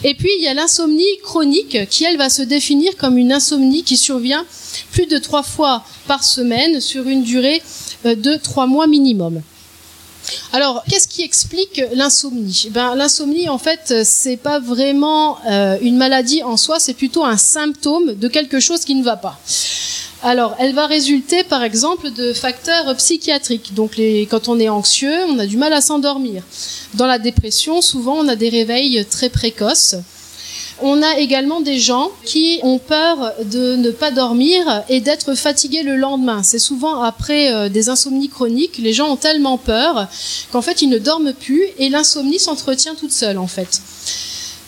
Et 0.05 0.15
puis 0.15 0.29
il 0.37 0.43
y 0.43 0.47
a 0.47 0.53
l'insomnie 0.53 1.03
chronique, 1.23 1.77
qui 1.89 2.05
elle 2.05 2.17
va 2.17 2.29
se 2.29 2.41
définir 2.41 2.95
comme 2.97 3.17
une 3.17 3.31
insomnie 3.31 3.83
qui 3.83 3.97
survient 3.97 4.45
plus 4.91 5.05
de 5.05 5.17
trois 5.17 5.43
fois 5.43 5.83
par 6.07 6.23
semaine 6.23 6.79
sur 6.79 7.07
une 7.07 7.23
durée 7.23 7.61
euh, 8.05 8.15
de 8.15 8.35
trois 8.35 8.67
mois 8.67 8.87
minimum. 8.87 9.41
Alors, 10.55 10.83
qu'est-ce 10.87 11.07
qui 11.07 11.23
explique 11.23 11.81
l'insomnie? 11.95 12.67
Ben, 12.69 12.93
l'insomnie, 12.93 13.49
en 13.49 13.57
fait, 13.57 14.03
c'est 14.03 14.37
pas 14.37 14.59
vraiment 14.59 15.39
euh, 15.49 15.79
une 15.81 15.97
maladie 15.97 16.43
en 16.43 16.57
soi, 16.57 16.79
c'est 16.79 16.93
plutôt 16.93 17.25
un 17.25 17.37
symptôme 17.37 18.13
de 18.13 18.27
quelque 18.27 18.59
chose 18.59 18.85
qui 18.85 18.93
ne 18.93 19.03
va 19.03 19.17
pas. 19.17 19.39
Alors, 20.21 20.55
elle 20.59 20.75
va 20.75 20.85
résulter 20.85 21.43
par 21.43 21.63
exemple 21.63 22.11
de 22.11 22.33
facteurs 22.33 22.95
psychiatriques. 22.97 23.73
Donc, 23.73 23.99
quand 24.29 24.47
on 24.47 24.59
est 24.59 24.69
anxieux, 24.69 25.25
on 25.27 25.39
a 25.39 25.47
du 25.47 25.57
mal 25.57 25.73
à 25.73 25.81
s'endormir. 25.81 26.43
Dans 26.93 27.07
la 27.07 27.17
dépression, 27.17 27.81
souvent, 27.81 28.19
on 28.19 28.27
a 28.27 28.35
des 28.35 28.49
réveils 28.49 29.03
très 29.09 29.29
précoces. 29.29 29.95
On 30.85 31.01
a 31.01 31.17
également 31.17 31.61
des 31.61 31.79
gens 31.79 32.11
qui 32.25 32.59
ont 32.61 32.77
peur 32.77 33.33
de 33.45 33.77
ne 33.77 33.89
pas 33.89 34.11
dormir 34.11 34.83
et 34.89 34.99
d'être 34.99 35.33
fatigués 35.33 35.81
le 35.81 35.95
lendemain. 35.95 36.43
C'est 36.43 36.59
souvent 36.59 37.01
après 37.01 37.53
euh, 37.53 37.69
des 37.69 37.87
insomnies 37.87 38.27
chroniques, 38.27 38.79
les 38.79 38.91
gens 38.91 39.09
ont 39.09 39.15
tellement 39.15 39.57
peur 39.57 40.09
qu'en 40.51 40.61
fait 40.61 40.81
ils 40.81 40.89
ne 40.89 40.97
dorment 40.97 41.31
plus 41.31 41.63
et 41.79 41.87
l'insomnie 41.87 42.37
s'entretient 42.37 42.95
toute 42.95 43.13
seule 43.13 43.37
en 43.37 43.47
fait. 43.47 43.81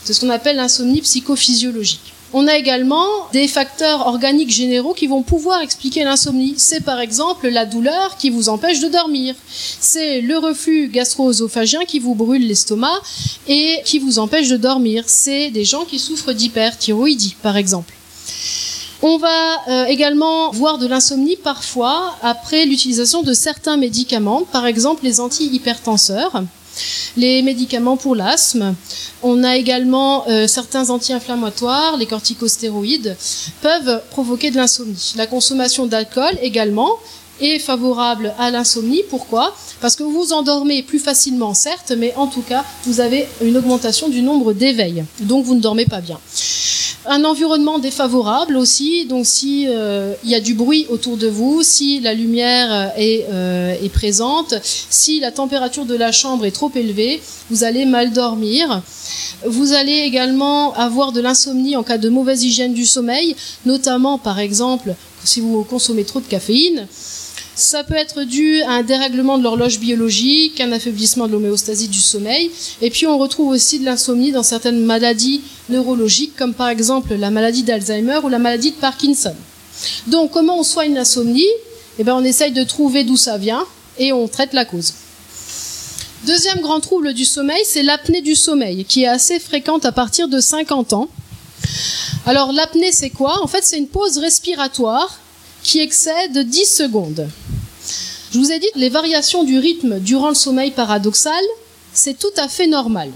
C'est 0.06 0.14
ce 0.14 0.22
qu'on 0.22 0.30
appelle 0.30 0.56
l'insomnie 0.56 1.02
psychophysiologique. 1.02 2.15
On 2.34 2.48
a 2.48 2.58
également 2.58 3.08
des 3.32 3.48
facteurs 3.48 4.08
organiques 4.08 4.52
généraux 4.52 4.94
qui 4.94 5.08
vont 5.08 5.22
pouvoir 5.22 5.62
expliquer 5.62 6.04
l'insomnie. 6.04 6.56
C'est 6.58 6.82
par 6.82 7.00
exemple 7.00 7.48
la 7.48 7.66
douleur 7.66 8.18
qui 8.18 8.30
vous 8.30 8.50
empêche 8.50 8.80
de 8.80 8.88
dormir. 8.88 9.36
C'est 9.80 10.22
le 10.22 10.38
reflux 10.38 10.90
gastro-œsophagien 10.90 11.86
qui 11.86 12.00
vous 12.00 12.16
brûle 12.16 12.48
l'estomac 12.48 13.00
et 13.48 13.80
qui 13.86 14.00
vous 14.00 14.20
empêche 14.20 14.50
de 14.50 14.58
dormir. 14.58 15.04
C'est 15.08 15.50
des 15.52 15.66
gens 15.66 15.86
qui 15.86 16.00
souffrent 16.00 16.34
d'hyperthyroïdie, 16.34 17.36
par 17.42 17.58
exemple. 17.58 17.94
On 19.02 19.18
va 19.18 19.68
euh, 19.68 19.86
également 19.86 20.52
voir 20.52 20.78
de 20.78 20.88
l'insomnie 20.88 21.36
parfois 21.36 22.16
après 22.22 22.66
l'utilisation 22.66 23.22
de 23.22 23.34
certains 23.34 23.78
médicaments, 23.78 24.44
par 24.52 24.66
exemple 24.66 25.04
les 25.04 25.20
antihypertenseurs 25.20 26.44
les 27.18 27.42
médicaments 27.42 27.98
pour 27.98 28.16
l'asthme. 28.16 28.76
On 29.24 29.44
a 29.44 29.56
également 29.58 30.28
euh, 30.28 30.48
certains 30.48 30.90
anti-inflammatoires, 30.90 31.98
les 31.98 32.06
corticostéroïdes, 32.06 33.16
peuvent 33.62 34.02
provoquer 34.12 34.52
de 34.52 34.58
l'insomnie. 34.58 35.14
La 35.16 35.28
consommation 35.28 35.86
d'alcool 35.86 36.38
également 36.42 37.00
est 37.42 37.60
favorable 37.60 38.34
à 38.40 38.52
l'insomnie. 38.52 39.04
Pourquoi? 39.10 39.56
Parce 39.82 39.96
que 39.96 40.04
vous 40.04 40.12
vous 40.12 40.34
endormez 40.34 40.84
plus 40.84 41.00
facilement, 41.00 41.54
certes, 41.54 41.92
mais 41.98 42.14
en 42.16 42.28
tout 42.28 42.42
cas, 42.42 42.64
vous 42.86 43.00
avez 43.00 43.28
une 43.42 43.58
augmentation 43.58 44.10
du 44.10 44.22
nombre 44.22 44.54
d'éveils. 44.54 45.04
Donc 45.22 45.46
vous 45.46 45.56
ne 45.56 45.62
dormez 45.62 45.86
pas 45.86 46.02
bien. 46.02 46.20
Un 47.08 47.24
environnement 47.24 47.78
défavorable 47.78 48.58
aussi, 48.58 49.06
donc 49.06 49.26
si 49.28 49.66
euh, 49.68 50.14
il 50.24 50.30
y 50.30 50.36
a 50.36 50.40
du 50.40 50.56
bruit 50.56 50.88
autour 50.90 51.18
de 51.18 51.28
vous, 51.28 51.62
si 51.62 52.00
la 52.00 52.14
lumière 52.14 52.94
est, 52.98 53.26
euh, 53.32 53.76
est, 53.80 53.90
présente, 53.90 54.56
si 54.64 55.20
la 55.20 55.32
température 55.32 55.86
de 55.86 55.96
la 55.96 56.12
chambre 56.12 56.46
est 56.46 56.52
trop 56.52 56.72
élevée, 56.74 57.22
vous 57.52 57.64
allez 57.64 57.86
mal 57.86 58.12
dormir. 58.12 58.82
Vous 59.46 59.74
allez 59.74 60.00
également 60.00 60.74
avoir 60.74 61.12
de 61.12 61.22
l'insomnie 61.22 61.76
en 61.76 61.84
cas 61.84 62.00
de 62.00 62.10
mauvaise 62.10 62.44
hygiène 62.44 62.74
du 62.74 62.86
sommeil, 62.86 63.36
notamment 63.66 64.18
par 64.18 64.40
exemple 64.40 64.96
si 65.24 65.42
vous 65.42 65.64
consommez 65.64 66.06
trop 66.06 66.22
de 66.22 66.26
caféine. 66.26 66.88
Ça 67.56 67.86
peut 67.86 67.96
être 67.96 68.24
dû 68.24 68.62
à 68.64 68.72
un 68.72 68.84
dérèglement 68.84 69.38
de 69.38 69.44
l'horloge 69.44 69.80
biologique, 69.80 70.60
un 70.60 70.74
affaiblissement 70.74 71.28
de 71.28 71.32
l'homéostasie 71.32 71.88
du 71.88 72.02
sommeil. 72.02 72.52
Et 72.82 72.90
puis 72.90 73.08
on 73.08 73.18
retrouve 73.18 73.48
aussi 73.48 73.80
de 73.80 73.86
l'insomnie 73.86 74.34
dans 74.34 74.44
certaines 74.44 74.84
maladies 74.84 75.42
neurologiques, 75.70 76.36
comme 76.36 76.54
par 76.54 76.68
exemple 76.68 77.16
la 77.16 77.32
maladie 77.32 77.64
d'Alzheimer 77.64 78.20
ou 78.24 78.28
la 78.28 78.40
maladie 78.40 78.72
de 78.72 78.76
Parkinson. 78.76 79.34
Donc 80.08 80.32
comment 80.32 80.60
on 80.60 80.64
soigne 80.64 80.94
l'insomnie? 80.94 81.48
Eh 81.98 82.04
bien 82.04 82.16
on 82.18 82.26
essaye 82.26 82.52
de 82.52 82.64
trouver 82.64 83.06
d'où 83.06 83.16
ça 83.16 83.38
vient 83.38 83.66
et 83.98 84.12
on 84.12 84.28
traite 84.28 84.52
la 84.52 84.66
cause. 84.66 84.94
Deuxième 86.26 86.60
grand 86.60 86.82
trouble 86.82 87.14
du 87.14 87.24
sommeil, 87.24 87.62
c'est 87.66 87.84
l'apnée 87.84 88.22
du 88.22 88.36
sommeil, 88.36 88.84
qui 88.84 89.04
est 89.04 89.08
assez 89.08 89.40
fréquente 89.40 89.86
à 89.86 89.94
partir 89.94 90.28
de 90.28 90.42
50 90.42 90.92
ans. 90.92 91.08
Alors 92.26 92.52
l'apnée, 92.52 92.92
c'est 92.92 93.12
quoi? 93.12 93.42
En 93.42 93.48
fait, 93.48 93.64
c'est 93.64 93.78
une 93.78 93.88
pause 93.88 94.18
respiratoire 94.18 95.20
qui 95.66 95.80
excède 95.80 96.38
10 96.38 96.66
secondes. 96.66 97.28
Je 98.32 98.38
vous 98.38 98.52
ai 98.52 98.60
dit 98.60 98.68
que 98.72 98.80
les 98.80 98.90
variations 98.90 99.44
du 99.44 99.58
rythme 99.58 100.00
durant 100.00 100.30
le 100.30 100.36
sommeil 100.36 100.70
paradoxal, 100.70 101.44
c'est 101.92 102.20
tout 102.20 102.34
à 102.38 102.48
fait 102.48 102.68
normal. 102.68 103.10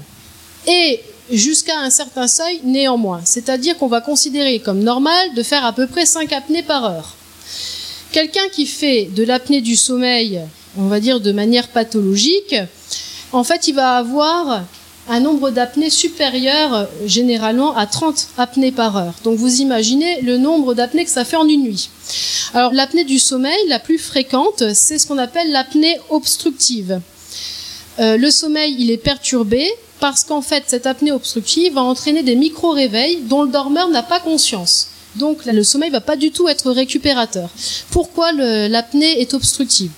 Et 0.65 0.99
jusqu'à 1.31 1.77
un 1.77 1.91
certain 1.91 2.27
seuil 2.27 2.59
néanmoins. 2.63 3.21
C'est-à-dire 3.23 3.77
qu'on 3.77 3.87
va 3.87 4.01
considérer 4.01 4.59
comme 4.59 4.79
normal 4.79 5.35
de 5.35 5.43
faire 5.43 5.63
à 5.63 5.73
peu 5.73 5.85
près 5.85 6.07
5 6.07 6.33
apnées 6.33 6.63
par 6.63 6.85
heure. 6.85 7.15
Quelqu'un 8.11 8.49
qui 8.51 8.65
fait 8.65 9.09
de 9.15 9.23
l'apnée 9.23 9.61
du 9.61 9.75
sommeil, 9.75 10.41
on 10.75 10.87
va 10.87 10.99
dire 10.99 11.19
de 11.19 11.31
manière 11.31 11.67
pathologique, 11.67 12.55
en 13.31 13.43
fait, 13.43 13.67
il 13.67 13.75
va 13.75 13.97
avoir 13.97 14.63
un 15.07 15.19
nombre 15.19 15.51
d'apnées 15.51 15.91
supérieur 15.91 16.73
euh, 16.73 16.85
généralement 17.05 17.75
à 17.75 17.85
30 17.85 18.29
apnées 18.37 18.71
par 18.71 18.97
heure. 18.97 19.13
Donc 19.23 19.37
vous 19.37 19.61
imaginez 19.61 20.21
le 20.21 20.37
nombre 20.37 20.73
d'apnées 20.73 21.05
que 21.05 21.11
ça 21.11 21.25
fait 21.25 21.35
en 21.35 21.47
une 21.47 21.63
nuit. 21.63 21.89
Alors 22.53 22.73
l'apnée 22.73 23.03
du 23.03 23.19
sommeil, 23.19 23.57
la 23.67 23.79
plus 23.79 23.97
fréquente, 23.97 24.73
c'est 24.73 24.97
ce 24.97 25.07
qu'on 25.07 25.17
appelle 25.17 25.51
l'apnée 25.51 25.97
obstructive. 26.09 26.99
Euh, 27.99 28.17
le 28.17 28.31
sommeil, 28.31 28.75
il 28.79 28.91
est 28.91 28.97
perturbé 28.97 29.69
parce 29.99 30.23
qu'en 30.23 30.41
fait, 30.41 30.63
cette 30.67 30.87
apnée 30.87 31.11
obstructive 31.11 31.73
va 31.73 31.81
entraîner 31.81 32.23
des 32.23 32.35
micro-réveils 32.35 33.21
dont 33.23 33.43
le 33.43 33.49
dormeur 33.49 33.89
n'a 33.89 34.03
pas 34.03 34.19
conscience. 34.19 34.87
Donc 35.15 35.45
le 35.45 35.63
sommeil 35.63 35.89
va 35.89 36.01
pas 36.01 36.15
du 36.15 36.31
tout 36.31 36.47
être 36.47 36.71
récupérateur. 36.71 37.49
Pourquoi 37.91 38.31
l'apnée 38.31 39.21
est 39.21 39.33
obstructive? 39.33 39.91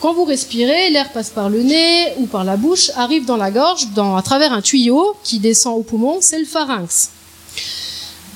Quand 0.00 0.14
vous 0.14 0.24
respirez, 0.24 0.90
l'air 0.90 1.10
passe 1.10 1.30
par 1.30 1.48
le 1.48 1.62
nez 1.62 2.12
ou 2.18 2.26
par 2.26 2.44
la 2.44 2.56
bouche, 2.56 2.90
arrive 2.96 3.24
dans 3.24 3.36
la 3.36 3.50
gorge, 3.50 3.88
à 3.96 4.22
travers 4.22 4.52
un 4.52 4.62
tuyau 4.62 5.16
qui 5.24 5.38
descend 5.38 5.76
au 5.76 5.82
poumon, 5.82 6.18
c'est 6.20 6.38
le 6.38 6.44
pharynx. 6.44 7.10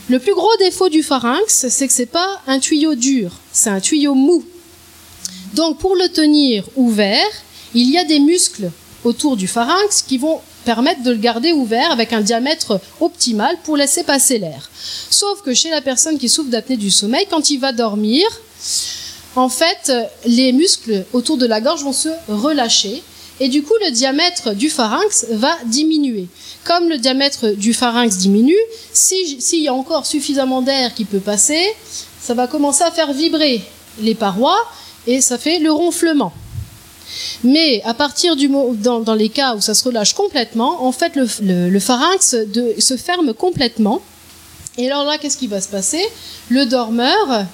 Le 0.09 0.18
plus 0.18 0.35
gros 0.35 0.54
défaut 0.59 0.88
du 0.88 1.02
pharynx, 1.02 1.68
c'est 1.68 1.87
que 1.87 1.92
c'est 1.92 2.06
pas 2.06 2.40
un 2.47 2.59
tuyau 2.59 2.94
dur, 2.94 3.30
c'est 3.52 3.71
un 3.71 3.80
tuyau 3.80 4.14
mou. 4.14 4.44
Donc 5.54 5.78
pour 5.78 5.94
le 5.94 6.09
tenir 6.09 6.64
ouvert, 6.76 7.30
il 7.75 7.90
y 7.90 7.99
a 7.99 8.04
des 8.04 8.18
muscles 8.18 8.71
autour 9.04 9.37
du 9.37 9.47
pharynx 9.47 10.02
qui 10.02 10.18
vont 10.18 10.40
permettre 10.64 11.02
de 11.02 11.11
le 11.11 11.18
garder 11.18 11.52
ouvert 11.52 11.90
avec 11.90 12.12
un 12.12 12.21
diamètre 12.21 12.80
optimal 13.00 13.56
pour 13.64 13.76
laisser 13.76 14.02
passer 14.02 14.38
l'air. 14.38 14.71
Sauf 15.11 15.42
que 15.42 15.54
chez 15.54 15.71
la 15.71 15.80
personne 15.80 16.18
qui 16.18 16.28
souffre 16.28 16.50
d'apnée 16.50 16.76
du 16.76 16.90
sommeil, 16.90 17.26
quand 17.30 17.50
il 17.50 17.59
va 17.59 17.73
dormir, 17.73 18.26
en 19.35 19.49
fait, 19.49 19.92
les 20.26 20.52
muscles 20.52 21.04
autour 21.12 21.37
de 21.37 21.47
la 21.47 21.61
gorge 21.61 21.82
vont 21.82 21.92
se 21.92 22.11
relâcher 22.28 23.02
et 23.42 23.49
du 23.49 23.64
coup 23.64 23.75
le 23.84 23.90
diamètre 23.90 24.54
du 24.54 24.70
pharynx 24.70 25.26
va 25.30 25.58
diminuer. 25.66 26.28
Comme 26.62 26.88
le 26.88 26.96
diamètre 26.96 27.49
du 27.49 27.75
pharynx 27.75 28.16
diminue, 28.18 28.62
s'il 28.92 29.61
y 29.61 29.66
a 29.66 29.75
encore 29.75 30.06
suffisamment 30.06 30.62
d'air 30.62 30.94
qui 30.94 31.04
peut 31.04 31.18
passer, 31.18 31.75
ça 32.20 32.34
va 32.34 32.46
commencer 32.46 32.84
à 32.84 32.92
faire 32.92 33.12
vibrer 33.12 33.61
les 34.00 34.14
parois 34.14 34.64
et 35.08 35.20
ça 35.20 35.38
fait 35.38 35.58
le 35.58 35.72
ronflement. 35.72 36.32
Mais 37.42 37.82
à 37.84 37.94
partir 37.94 38.37
du 38.37 38.49
dans, 38.49 39.00
dans 39.00 39.14
les 39.14 39.28
cas 39.28 39.56
où 39.56 39.61
ça 39.61 39.75
se 39.75 39.82
relâche 39.82 40.14
complètement, 40.14 40.84
en 40.84 40.92
fait 40.92 41.16
le, 41.16 41.80
pharynx 41.80 42.37
se 42.78 42.96
ferme 42.96 43.34
complètement. 43.34 44.02
Et 44.78 44.88
alors 44.88 45.04
là, 45.04 45.18
qu'est-ce 45.18 45.37
qui 45.37 45.49
va 45.49 45.61
se 45.61 45.68
passer? 45.68 46.02
Le 46.49 46.64
dormeur 46.64 47.46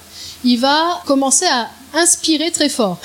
il 0.43 0.59
va 0.59 1.01
commencer 1.07 1.45
à 1.47 1.67
inspirer 1.95 2.51
très 2.51 2.69
fort 2.69 2.99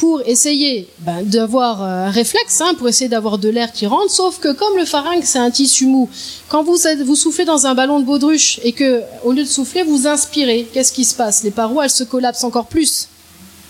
pour 0.00 0.22
essayer 0.24 0.88
ben, 1.00 1.22
d'avoir 1.22 1.82
euh, 1.82 2.06
un 2.06 2.10
réflexe, 2.10 2.62
hein, 2.62 2.72
pour 2.78 2.88
essayer 2.88 3.10
d'avoir 3.10 3.36
de 3.36 3.50
l'air 3.50 3.70
qui 3.70 3.86
rentre. 3.86 4.10
Sauf 4.10 4.38
que 4.38 4.50
comme 4.50 4.78
le 4.78 4.86
pharynx 4.86 5.28
c'est 5.28 5.38
un 5.38 5.50
tissu 5.50 5.84
mou, 5.84 6.08
quand 6.48 6.62
vous, 6.62 6.78
vous 7.04 7.14
soufflez 7.14 7.44
dans 7.44 7.66
un 7.66 7.74
ballon 7.74 8.00
de 8.00 8.06
baudruche 8.06 8.60
et 8.64 8.72
que 8.72 9.02
au 9.24 9.32
lieu 9.32 9.42
de 9.42 9.48
souffler 9.48 9.82
vous 9.82 10.06
inspirez, 10.06 10.66
qu'est-ce 10.72 10.92
qui 10.92 11.04
se 11.04 11.14
passe? 11.14 11.42
Les 11.42 11.50
parois 11.50 11.84
elles 11.84 11.90
se 11.90 12.04
collapsent 12.04 12.44
encore 12.44 12.66
plus. 12.66 13.08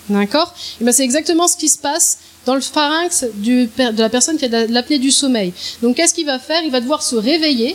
D'accord? 0.09 0.55
Et 0.81 0.85
ben 0.85 0.93
c'est 0.93 1.03
exactement 1.03 1.49
ce 1.49 1.57
qui 1.57 1.69
se 1.69 1.79
passe 1.79 2.19
dans 2.47 2.55
le 2.55 2.61
pharynx 2.61 3.25
de 3.35 3.69
la 4.01 4.09
personne 4.09 4.37
qui 4.37 4.45
a 4.45 4.67
de 4.67 4.73
l'apnée 4.73 5.01
du 5.01 5.11
sommeil. 5.11 5.53
Donc 5.83 5.97
qu'est-ce 5.97 6.15
qu'il 6.15 6.27
va 6.27 6.39
faire? 6.39 6.63
Il 6.63 6.71
va 6.71 6.81
devoir 6.81 7.03
se 7.03 7.17
réveiller 7.17 7.75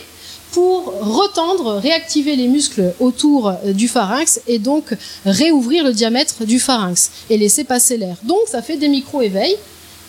pour 0.56 0.94
retendre, 1.02 1.74
réactiver 1.74 2.34
les 2.34 2.48
muscles 2.48 2.94
autour 2.98 3.48
euh, 3.48 3.74
du 3.74 3.88
pharynx 3.88 4.40
et 4.46 4.58
donc 4.58 4.84
réouvrir 5.26 5.84
le 5.84 5.92
diamètre 5.92 6.46
du 6.46 6.58
pharynx 6.58 7.10
et 7.28 7.36
laisser 7.36 7.62
passer 7.62 7.98
l'air. 7.98 8.16
Donc 8.22 8.38
ça 8.46 8.62
fait 8.62 8.78
des 8.78 8.88
micro-éveils 8.88 9.54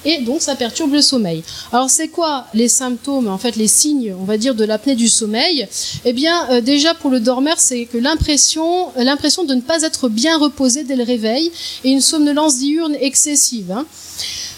et 0.06 0.20
donc 0.20 0.42
ça 0.42 0.56
perturbe 0.56 0.94
le 0.94 1.02
sommeil. 1.02 1.44
Alors 1.74 1.90
c'est 1.90 2.08
quoi 2.08 2.46
les 2.54 2.70
symptômes, 2.70 3.28
en 3.28 3.38
fait 3.38 3.58
les 3.58 3.68
signes, 3.68 4.16
on 4.22 4.24
va 4.24 4.38
dire, 4.38 4.56
de 4.56 4.64
l'apnée 4.64 4.96
du 4.96 5.10
sommeil? 5.10 5.68
Eh 6.06 6.14
bien 6.14 6.50
euh, 6.50 6.62
déjà 6.62 6.94
pour 6.94 7.10
le 7.10 7.20
dormeur, 7.20 7.60
c'est 7.60 7.84
que 7.84 7.98
l'impression, 7.98 8.88
l'impression 8.96 9.44
de 9.44 9.54
ne 9.54 9.60
pas 9.60 9.82
être 9.82 10.08
bien 10.08 10.38
reposé 10.38 10.86
dès 10.86 10.96
le 10.96 11.04
réveil 11.04 11.52
et 11.84 11.90
une 11.90 12.00
somnolence 12.00 12.60
diurne 12.60 12.96
excessive. 13.02 13.70
Hein. 13.70 13.86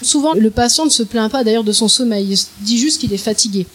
Souvent 0.02 0.34
le 0.34 0.50
patient 0.50 0.84
ne 0.84 0.90
se 0.90 1.02
plaint 1.02 1.32
pas 1.32 1.42
d'ailleurs 1.42 1.64
de 1.64 1.72
son 1.72 1.88
sommeil, 1.88 2.28
il 2.30 2.64
dit 2.64 2.78
juste 2.78 3.00
qu'il 3.00 3.12
est 3.12 3.16
fatigué. 3.16 3.66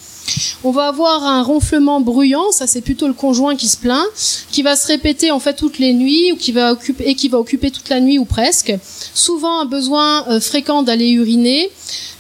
On 0.64 0.72
va 0.72 0.88
avoir 0.88 1.24
un 1.24 1.44
ronflement 1.44 2.02
bruyant, 2.02 2.52
ça 2.52 2.68
c'est 2.68 2.82
plutôt 2.82 3.08
le 3.08 3.14
conjoint 3.14 3.56
qui 3.56 3.68
se 3.68 3.78
plaint, 3.78 4.06
qui 4.52 4.64
va 4.64 4.76
se 4.76 4.88
répéter 4.88 5.32
en 5.32 5.40
fait 5.40 5.54
toutes 5.54 5.80
les 5.80 5.94
nuits 5.94 6.32
ou 6.32 6.36
qui 6.36 6.52
va 6.52 6.72
occuper, 6.72 7.08
et 7.08 7.16
qui 7.16 7.30
va 7.30 7.38
occuper 7.38 7.72
toute 7.72 7.90
la 7.90 8.00
nuit 8.00 8.18
ou 8.18 8.26
presque. 8.26 8.74
Souvent 9.14 9.60
un 9.60 9.66
besoin 9.66 10.28
euh, 10.28 10.40
fréquent 10.40 10.84
d'aller 10.84 11.10
uriner. 11.10 11.70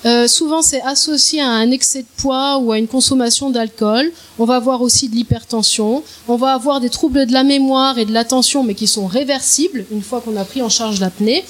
Euh, 0.06 0.28
souvent 0.28 0.62
c'est 0.62 0.84
associé 0.84 1.42
à 1.42 1.48
un 1.48 1.72
excès 1.72 2.04
de 2.04 2.08
poids 2.18 2.60
ou 2.60 2.72
à 2.72 2.78
une 2.78 2.88
consommation 2.88 3.50
d'alcool. 3.50 4.12
On 4.38 4.46
va 4.46 4.58
avoir 4.58 4.84
aussi 4.84 5.10
de 5.10 5.16
l'hypertension. 5.16 6.04
On 6.28 6.36
va 6.36 6.54
avoir 6.54 6.80
des 6.80 6.90
troubles 6.90 7.26
de 7.26 7.34
la 7.34 7.44
mémoire 7.44 7.98
et 7.98 8.06
de 8.06 8.14
l'attention 8.14 8.64
mais 8.64 8.76
qui 8.76 8.86
sont 8.86 9.08
réversibles 9.08 9.86
une 9.92 10.04
fois 10.04 10.22
qu'on 10.22 10.38
a 10.38 10.46
pris 10.46 10.62
en 10.62 10.70
charge 10.70 11.00
l'apnée. 11.00 11.44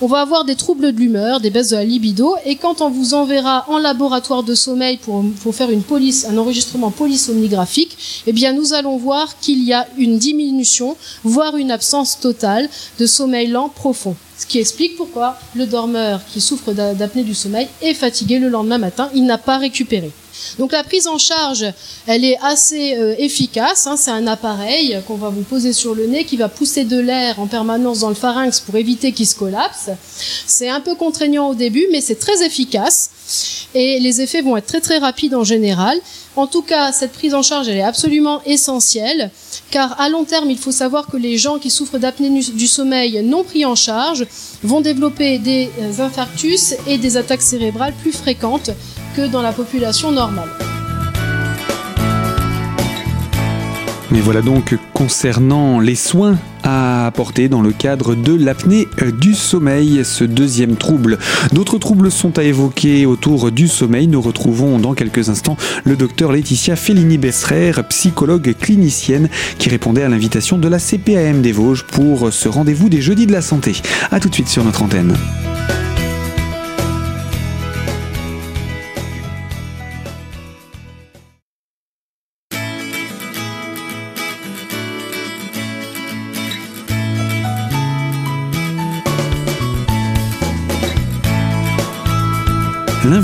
On 0.00 0.08
va 0.08 0.22
avoir 0.22 0.44
des 0.44 0.56
troubles 0.56 0.92
de 0.92 0.98
l'humeur, 0.98 1.38
des 1.38 1.50
baisses 1.50 1.70
de 1.70 1.76
la 1.76 1.84
libido 1.84 2.34
et 2.44 2.56
quand 2.56 2.80
on 2.80 2.90
vous 2.90 3.14
enverra 3.14 3.64
en 3.68 3.78
laboratoire 3.78 4.42
de 4.42 4.56
sommeil 4.56 4.96
pour, 4.96 5.24
pour 5.42 5.54
faire 5.54 5.70
une 5.70 5.83
un 6.28 6.38
enregistrement 6.38 6.90
polysomnographique, 6.90 8.24
eh 8.26 8.32
nous 8.52 8.74
allons 8.74 8.96
voir 8.96 9.38
qu'il 9.40 9.62
y 9.64 9.72
a 9.72 9.86
une 9.98 10.18
diminution, 10.18 10.96
voire 11.22 11.56
une 11.56 11.70
absence 11.70 12.18
totale 12.20 12.68
de 12.98 13.06
sommeil 13.06 13.48
lent 13.48 13.68
profond. 13.68 14.16
Ce 14.38 14.46
qui 14.46 14.58
explique 14.58 14.96
pourquoi 14.96 15.38
le 15.54 15.66
dormeur 15.66 16.20
qui 16.32 16.40
souffre 16.40 16.72
d'apnée 16.72 17.22
du 17.22 17.34
sommeil 17.34 17.68
est 17.82 17.94
fatigué 17.94 18.38
le 18.38 18.48
lendemain 18.48 18.78
matin, 18.78 19.08
il 19.14 19.24
n'a 19.24 19.38
pas 19.38 19.58
récupéré. 19.58 20.10
Donc 20.58 20.72
la 20.72 20.82
prise 20.82 21.06
en 21.06 21.18
charge, 21.18 21.64
elle 22.06 22.24
est 22.24 22.38
assez 22.42 22.96
euh, 22.96 23.14
efficace. 23.18 23.86
Hein. 23.86 23.96
c'est 23.96 24.10
un 24.10 24.26
appareil 24.26 24.98
qu'on 25.06 25.16
va 25.16 25.28
vous 25.28 25.42
poser 25.42 25.72
sur 25.72 25.94
le 25.94 26.06
nez 26.06 26.24
qui 26.24 26.36
va 26.36 26.48
pousser 26.48 26.84
de 26.84 26.98
l'air 26.98 27.38
en 27.40 27.46
permanence 27.46 28.00
dans 28.00 28.08
le 28.08 28.14
pharynx 28.14 28.60
pour 28.60 28.76
éviter 28.76 29.12
qu'il 29.12 29.26
se 29.26 29.34
collapse. 29.34 29.90
C'est 30.46 30.68
un 30.68 30.80
peu 30.80 30.94
contraignant 30.94 31.48
au 31.48 31.54
début, 31.54 31.86
mais 31.90 32.00
c'est 32.00 32.18
très 32.18 32.44
efficace. 32.44 33.10
Et 33.74 33.98
les 33.98 34.20
effets 34.20 34.42
vont 34.42 34.56
être 34.56 34.66
très 34.66 34.80
très 34.80 34.98
rapides 34.98 35.34
en 35.34 35.44
général. 35.44 35.98
En 36.36 36.46
tout 36.46 36.62
cas, 36.62 36.92
cette 36.92 37.12
prise 37.12 37.34
en 37.34 37.42
charge, 37.42 37.68
elle 37.68 37.76
est 37.76 37.82
absolument 37.82 38.42
essentielle, 38.44 39.30
car 39.70 40.00
à 40.00 40.08
long 40.08 40.24
terme, 40.24 40.50
il 40.50 40.58
faut 40.58 40.72
savoir 40.72 41.06
que 41.06 41.16
les 41.16 41.38
gens 41.38 41.58
qui 41.58 41.70
souffrent 41.70 41.98
d'apnée 41.98 42.28
du 42.28 42.66
sommeil 42.66 43.22
non 43.24 43.44
pris 43.44 43.64
en 43.64 43.74
charge 43.74 44.26
vont 44.62 44.80
développer 44.80 45.38
des 45.38 45.70
euh, 45.80 46.04
infarctus 46.04 46.74
et 46.86 46.98
des 46.98 47.16
attaques 47.16 47.42
cérébrales 47.42 47.94
plus 48.02 48.12
fréquentes 48.12 48.70
que 49.14 49.26
dans 49.26 49.42
la 49.42 49.52
population 49.52 50.10
normale. 50.10 50.48
Mais 54.10 54.20
voilà 54.20 54.42
donc 54.42 54.76
concernant 54.92 55.80
les 55.80 55.96
soins 55.96 56.36
à 56.62 57.06
apporter 57.06 57.48
dans 57.48 57.62
le 57.62 57.72
cadre 57.72 58.14
de 58.14 58.32
l'apnée 58.32 58.86
du 59.20 59.34
sommeil, 59.34 60.04
ce 60.04 60.22
deuxième 60.24 60.76
trouble. 60.76 61.18
D'autres 61.52 61.78
troubles 61.78 62.10
sont 62.10 62.38
à 62.38 62.44
évoquer 62.44 63.06
autour 63.06 63.50
du 63.50 63.66
sommeil. 63.66 64.06
Nous 64.06 64.20
retrouvons 64.20 64.78
dans 64.78 64.94
quelques 64.94 65.28
instants 65.28 65.56
le 65.84 65.96
docteur 65.96 66.30
Laetitia 66.30 66.76
Fellini-Besserer, 66.76 67.72
psychologue 67.88 68.54
clinicienne, 68.58 69.28
qui 69.58 69.68
répondait 69.68 70.04
à 70.04 70.08
l'invitation 70.08 70.58
de 70.58 70.68
la 70.68 70.78
CPAM 70.78 71.42
des 71.42 71.52
Vosges 71.52 71.84
pour 71.84 72.32
ce 72.32 72.48
rendez-vous 72.48 72.88
des 72.88 73.02
jeudis 73.02 73.26
de 73.26 73.32
la 73.32 73.42
santé. 73.42 73.72
A 74.12 74.20
tout 74.20 74.28
de 74.28 74.34
suite 74.34 74.48
sur 74.48 74.64
notre 74.64 74.82
antenne. 74.82 75.16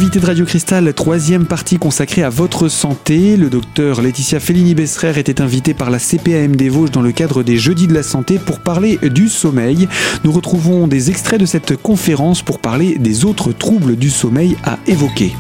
L'invité 0.01 0.19
de 0.19 0.25
Radio 0.25 0.47
Cristal, 0.47 0.95
troisième 0.95 1.45
partie 1.45 1.77
consacrée 1.77 2.23
à 2.23 2.31
votre 2.31 2.69
santé. 2.69 3.37
Le 3.37 3.51
docteur 3.51 4.01
Laetitia 4.01 4.41
Fellini-Besserer 4.41 5.21
était 5.21 5.43
invité 5.43 5.75
par 5.75 5.91
la 5.91 5.99
CPAM 5.99 6.57
des 6.57 6.71
Vosges 6.71 6.91
dans 6.91 7.03
le 7.03 7.13
cadre 7.13 7.43
des 7.43 7.59
Jeudis 7.59 7.87
de 7.87 7.93
la 7.93 8.03
Santé 8.03 8.39
pour 8.39 8.61
parler 8.61 8.97
du 9.03 9.29
sommeil. 9.29 9.89
Nous 10.25 10.33
retrouvons 10.33 10.89
des 10.89 11.11
extraits 11.11 11.39
de 11.39 11.45
cette 11.45 11.77
conférence 11.77 12.41
pour 12.41 12.61
parler 12.61 12.97
des 12.97 13.27
autres 13.27 13.53
troubles 13.53 13.97
du 13.97 14.09
sommeil 14.09 14.57
à 14.65 14.79
évoquer. 14.87 15.35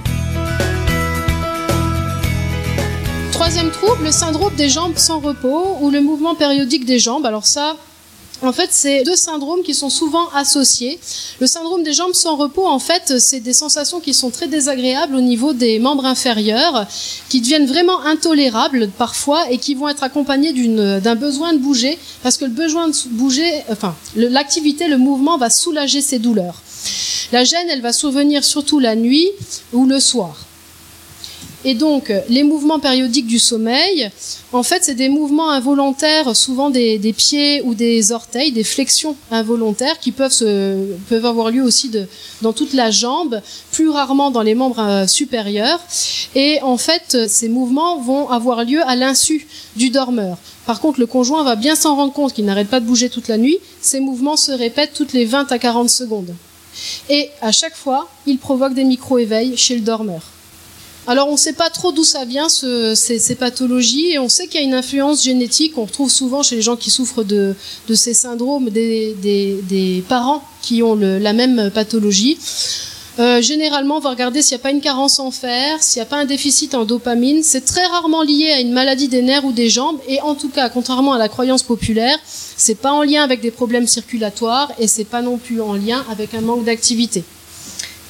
Troisième 3.32 3.70
trouble, 3.70 4.04
le 4.04 4.12
syndrome 4.12 4.54
des 4.56 4.68
jambes 4.68 4.92
sans 4.96 5.20
repos 5.20 5.78
ou 5.80 5.90
le 5.90 6.02
mouvement 6.02 6.34
périodique 6.34 6.84
des 6.84 6.98
jambes. 6.98 7.24
Alors 7.24 7.46
ça, 7.46 7.76
en 8.42 8.52
fait, 8.52 8.70
c'est 8.72 9.02
deux 9.02 9.16
syndromes 9.16 9.62
qui 9.62 9.74
sont 9.74 9.90
souvent 9.90 10.28
associés. 10.34 10.98
Le 11.40 11.46
syndrome 11.46 11.82
des 11.82 11.92
jambes 11.92 12.14
sans 12.14 12.36
repos, 12.36 12.66
en 12.66 12.78
fait, 12.78 13.18
c'est 13.18 13.40
des 13.40 13.52
sensations 13.52 14.00
qui 14.00 14.14
sont 14.14 14.30
très 14.30 14.48
désagréables 14.48 15.14
au 15.14 15.20
niveau 15.20 15.52
des 15.52 15.78
membres 15.78 16.06
inférieurs, 16.06 16.86
qui 17.28 17.40
deviennent 17.40 17.66
vraiment 17.66 18.00
intolérables 18.00 18.90
parfois 18.96 19.50
et 19.50 19.58
qui 19.58 19.74
vont 19.74 19.88
être 19.88 20.02
accompagnées 20.02 20.52
d'un 20.52 21.14
besoin 21.14 21.52
de 21.52 21.58
bouger, 21.58 21.98
parce 22.22 22.36
que 22.36 22.44
le 22.44 22.50
besoin 22.50 22.88
de 22.88 22.94
bouger, 23.10 23.50
enfin, 23.70 23.94
l'activité, 24.16 24.88
le 24.88 24.98
mouvement 24.98 25.36
va 25.38 25.50
soulager 25.50 26.00
ces 26.00 26.18
douleurs. 26.18 26.62
La 27.32 27.44
gêne, 27.44 27.68
elle 27.68 27.82
va 27.82 27.92
survenir 27.92 28.42
surtout 28.42 28.80
la 28.80 28.96
nuit 28.96 29.28
ou 29.72 29.86
le 29.86 30.00
soir. 30.00 30.34
Et 31.64 31.74
donc, 31.74 32.10
les 32.30 32.42
mouvements 32.42 32.78
périodiques 32.78 33.26
du 33.26 33.38
sommeil, 33.38 34.10
en 34.52 34.62
fait, 34.62 34.82
c'est 34.82 34.94
des 34.94 35.10
mouvements 35.10 35.50
involontaires, 35.50 36.34
souvent 36.34 36.70
des, 36.70 37.14
pieds 37.14 37.60
ou 37.62 37.74
des 37.74 38.12
orteils, 38.12 38.50
des 38.50 38.64
flexions 38.64 39.14
involontaires 39.30 39.98
qui 39.98 40.10
peuvent, 40.10 40.32
se, 40.32 40.94
peuvent 41.10 41.26
avoir 41.26 41.50
lieu 41.50 41.62
aussi 41.62 41.90
dans 42.40 42.54
toute 42.54 42.72
la 42.72 42.90
jambe, 42.90 43.42
plus 43.72 43.90
rarement 43.90 44.30
dans 44.30 44.40
les 44.40 44.54
membres 44.54 44.80
euh, 44.80 45.06
supérieurs. 45.06 45.80
Et 46.34 46.60
en 46.62 46.78
fait, 46.78 47.28
ces 47.28 47.50
mouvements 47.50 48.00
vont 48.00 48.30
avoir 48.30 48.64
lieu 48.64 48.80
à 48.86 48.96
l'insu 48.96 49.46
du 49.76 49.90
dormeur. 49.90 50.38
Par 50.64 50.80
contre, 50.80 50.98
le 50.98 51.06
conjoint 51.06 51.44
va 51.44 51.56
bien 51.56 51.74
s'en 51.74 51.94
rendre 51.94 52.14
compte 52.14 52.32
qu'il 52.32 52.46
n'arrête 52.46 52.68
pas 52.68 52.80
de 52.80 52.86
bouger 52.86 53.10
toute 53.10 53.28
la 53.28 53.36
nuit. 53.36 53.58
Ces 53.82 54.00
mouvements 54.00 54.36
se 54.36 54.52
répètent 54.52 54.94
toutes 54.94 55.12
les 55.12 55.26
20 55.26 55.52
à 55.52 55.58
40 55.58 55.90
secondes. 55.90 56.34
Et 57.10 57.28
à 57.42 57.52
chaque 57.52 57.76
fois, 57.76 58.08
ils 58.24 58.38
provoquent 58.38 58.74
des 58.74 58.84
micro-éveils 58.84 59.56
chez 59.58 59.74
le 59.74 59.82
dormeur. 59.82 60.22
Alors 61.06 61.28
on 61.28 61.32
ne 61.32 61.38
sait 61.38 61.54
pas 61.54 61.70
trop 61.70 61.92
d'où 61.92 62.04
ça 62.04 62.24
vient 62.24 62.48
ces, 62.48 63.36
pathologies 63.38 64.12
et 64.12 64.18
on 64.18 64.28
sait 64.28 64.46
qu'il 64.46 64.60
y 64.60 64.62
a 64.62 64.66
une 64.66 64.74
influence 64.74 65.24
génétique. 65.24 65.78
On 65.78 65.84
retrouve 65.84 66.10
souvent 66.10 66.42
chez 66.42 66.56
les 66.56 66.62
gens 66.62 66.76
qui 66.76 66.90
souffrent 66.90 67.24
de, 67.24 67.54
ces 67.94 68.14
syndromes 68.14 68.70
des, 68.70 70.04
parents 70.08 70.44
qui 70.62 70.82
ont 70.82 70.94
la 70.94 71.32
même 71.32 71.70
pathologie. 71.70 72.38
Euh, 73.18 73.42
généralement, 73.42 73.96
on 73.96 74.00
va 74.00 74.10
regarder 74.10 74.40
s'il 74.40 74.56
n'y 74.56 74.60
a 74.60 74.62
pas 74.62 74.70
une 74.70 74.80
carence 74.80 75.18
en 75.18 75.30
fer, 75.30 75.82
s'il 75.82 76.00
n'y 76.00 76.06
a 76.06 76.06
pas 76.06 76.18
un 76.18 76.24
déficit 76.24 76.74
en 76.74 76.84
dopamine. 76.84 77.42
C'est 77.42 77.64
très 77.64 77.84
rarement 77.86 78.22
lié 78.22 78.50
à 78.52 78.60
une 78.60 78.72
maladie 78.72 79.08
des 79.08 79.20
nerfs 79.20 79.44
ou 79.44 79.52
des 79.52 79.68
jambes. 79.68 79.98
Et 80.08 80.20
en 80.20 80.34
tout 80.34 80.48
cas, 80.48 80.70
contrairement 80.70 81.12
à 81.12 81.18
la 81.18 81.28
croyance 81.28 81.62
populaire, 81.62 82.16
c'est 82.24 82.76
pas 82.76 82.92
en 82.92 83.02
lien 83.02 83.22
avec 83.22 83.40
des 83.40 83.50
problèmes 83.50 83.86
circulatoires 83.86 84.72
et 84.78 84.86
c'est 84.86 85.04
pas 85.04 85.22
non 85.22 85.38
plus 85.38 85.60
en 85.60 85.74
lien 85.74 86.04
avec 86.10 86.34
un 86.34 86.40
manque 86.40 86.64
d'activité. 86.64 87.24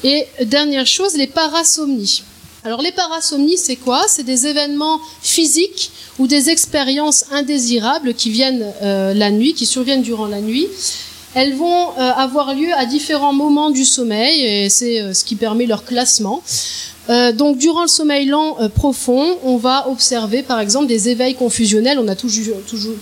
Et 0.05 0.26
dernière 0.44 0.87
chose, 0.87 1.16
les 1.16 1.26
parasomnies. 1.26 2.22
Alors 2.62 2.83
les 2.83 2.92
parasomnies, 2.92 3.57
c'est 3.57 3.77
quoi? 3.77 4.05
C'est 4.07 4.23
des 4.23 4.46
événements 4.46 5.01
physiques 5.23 5.92
ou 6.18 6.27
des 6.27 6.51
expériences 6.51 7.25
indésirables 7.33 8.12
qui 8.12 8.31
viennent 8.31 8.66
euh, 8.83 9.14
la 9.14 9.31
nuit, 9.31 9.55
qui 9.55 9.64
surviennent 9.64 10.03
durant 10.03 10.27
la 10.27 10.42
nuit. 10.42 10.68
Elles 11.35 11.55
vont 11.55 11.90
euh, 11.90 12.11
avoir 12.16 12.55
lieu 12.55 12.70
à 12.77 12.85
différents 12.85 13.33
moments 13.33 13.70
du 13.70 13.87
sommeil 13.87 14.44
et 14.44 14.68
c'est 14.68 15.01
euh, 15.01 15.14
ce 15.14 15.25
qui 15.25 15.37
permet 15.37 15.64
leur 15.64 15.85
classement. 15.85 16.42
donc 17.35 17.57
durant 17.57 17.83
le 17.83 17.88
sommeil 17.88 18.27
lent 18.27 18.57
profond, 18.75 19.38
on 19.42 19.57
va 19.57 19.88
observer 19.88 20.42
par 20.42 20.61
exemple 20.61 20.87
des 20.87 21.09
éveils 21.09 21.35
confusionnels. 21.35 21.99
On 21.99 22.09
a 22.09 22.14
tous, 22.14 22.38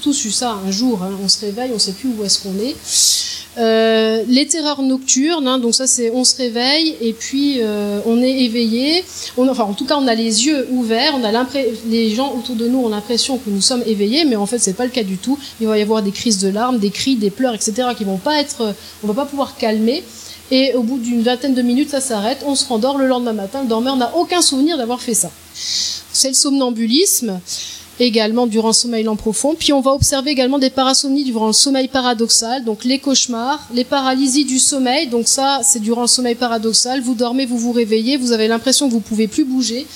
tous 0.01 0.25
eu 0.25 0.31
ça 0.31 0.57
un 0.67 0.71
jour. 0.71 1.03
Hein. 1.03 1.11
On 1.23 1.29
se 1.29 1.41
réveille, 1.45 1.71
on 1.73 1.75
ne 1.75 1.87
sait 1.89 1.93
plus 1.93 2.09
où 2.17 2.25
est-ce 2.25 2.39
qu'on 2.43 2.59
est. 2.61 2.77
Euh, 4.19 4.25
les 4.29 4.47
terreurs 4.47 4.83
nocturnes, 4.83 5.47
hein, 5.47 5.59
donc 5.59 5.75
ça 5.75 5.87
c'est 5.87 6.11
on 6.11 6.25
se 6.25 6.37
réveille 6.37 6.97
et 7.01 7.13
puis 7.13 7.57
euh, 7.61 8.01
on 8.07 8.23
est 8.23 8.43
éveillé. 8.43 9.05
On, 9.37 9.49
enfin 9.49 9.65
en 9.65 9.75
tout 9.75 9.85
cas 9.85 9.97
on 9.97 10.07
a 10.07 10.15
les 10.15 10.47
yeux 10.47 10.67
ouverts, 10.71 11.15
on 11.21 11.25
a 11.25 11.47
les 11.87 12.11
gens 12.15 12.35
autour 12.35 12.57
de 12.57 12.69
nous 12.69 12.81
ont 12.81 12.89
l'impression 12.89 13.39
que 13.39 13.51
nous 13.51 13.61
sommes 13.61 13.83
éveillés, 13.87 14.25
mais 14.25 14.37
en 14.37 14.47
fait 14.47 14.59
c'est 14.59 14.75
pas 14.75 14.85
le 14.85 14.91
cas 14.91 15.03
du 15.03 15.17
tout. 15.17 15.39
Il 15.61 15.67
va 15.67 15.79
y 15.79 15.83
avoir 15.83 16.03
des 16.03 16.13
crises 16.13 16.39
de 16.39 16.49
larmes, 16.49 16.79
des 16.79 16.91
cris, 16.91 17.17
des 17.17 17.31
pleurs, 17.31 17.55
etc. 17.55 17.89
qui 17.97 18.05
vont 18.05 18.19
pas 18.19 18.41
être, 18.41 18.75
on 19.03 19.07
va 19.07 19.15
pas 19.15 19.27
pouvoir 19.27 19.57
calmer. 19.57 20.03
Et 20.51 20.73
au 20.75 20.83
bout 20.83 20.99
d'une 20.99 21.23
vingtaine 21.23 21.55
de 21.55 21.61
minutes, 21.61 21.91
ça 21.91 22.01
s'arrête, 22.01 22.39
on 22.47 22.55
se 22.55 22.67
rendort 22.67 22.97
le 22.97 23.07
lendemain 23.07 23.35
matin. 23.35 23.63
Le 23.63 23.69
dormeur 23.69 23.97
n'a 23.97 24.17
aucun 24.17 24.41
souvenir 24.41 24.79
d'avoir 24.79 25.01
fait 25.03 25.13
ça. 25.13 25.31
C'est 25.55 26.29
le 26.29 26.35
somnambulisme 26.35 27.41
également 28.05 28.47
durant 28.47 28.69
le 28.69 28.75
sommeil 28.75 29.05
lent 29.05 29.17
profond. 29.17 29.55
Puis 29.59 29.73
on 29.73 29.81
va 29.81 29.93
observer 29.93 30.31
également 30.31 30.59
des 30.59 30.71
parasomnies 30.71 31.25
durant 31.25 31.49
le 31.49 31.53
sommeil 31.53 31.89
paradoxal, 31.89 32.65
donc 32.65 32.85
les 32.85 32.99
cauchemars, 32.99 33.67
les 33.73 33.85
paralysies 33.85 34.45
du 34.45 34.59
sommeil. 34.59 35.09
Donc 35.09 35.29
ça, 35.29 35.61
c'est 35.63 35.81
durant 35.81 36.03
le 36.03 36.09
sommeil 36.09 36.35
paradoxal. 36.35 37.01
Vous 37.01 37.15
dormez, 37.15 37.47
vous 37.47 37.59
vous 37.59 37.73
réveillez, 37.73 38.17
vous 38.17 38.33
avez 38.33 38.49
l'impression 38.49 38.89
que 38.89 38.93
vous 38.93 39.01
pouvez 39.01 39.29
plus 39.29 39.45
bouger. 39.45 39.87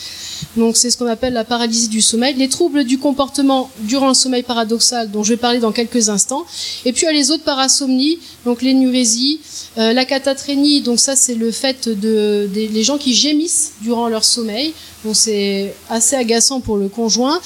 Donc 0.56 0.76
c'est 0.76 0.90
ce 0.90 0.96
qu'on 0.96 1.06
appelle 1.06 1.32
la 1.32 1.44
paralysie 1.44 1.88
du 1.88 2.02
sommeil, 2.02 2.34
les 2.34 2.48
troubles 2.48 2.84
du 2.84 2.98
comportement 2.98 3.70
durant 3.80 4.08
le 4.08 4.14
sommeil 4.14 4.42
paradoxal 4.42 5.10
dont 5.10 5.22
je 5.22 5.30
vais 5.30 5.38
parler 5.38 5.60
dans 5.60 5.72
quelques 5.72 6.08
instants. 6.10 6.44
Et 6.84 6.92
puis 6.92 7.02
il 7.02 7.06
y 7.06 7.08
a 7.08 7.12
les 7.12 7.30
autres 7.30 7.44
parasomnies, 7.44 8.18
donc 8.44 8.60
l'énurésie, 8.60 9.40
euh, 9.78 9.92
la 9.92 10.04
catatrénie, 10.04 10.82
donc 10.82 10.98
ça 11.00 11.16
c'est 11.16 11.34
le 11.34 11.50
fait 11.50 11.88
de, 11.88 12.48
des 12.52 12.68
les 12.68 12.82
gens 12.82 12.98
qui 12.98 13.14
gémissent 13.14 13.72
durant 13.80 14.08
leur 14.08 14.24
sommeil. 14.24 14.74
Donc 15.04 15.16
c'est 15.16 15.74
assez 15.90 16.14
agaçant 16.14 16.60
pour 16.60 16.76
le 16.76 16.88
conjoint. 16.88 17.40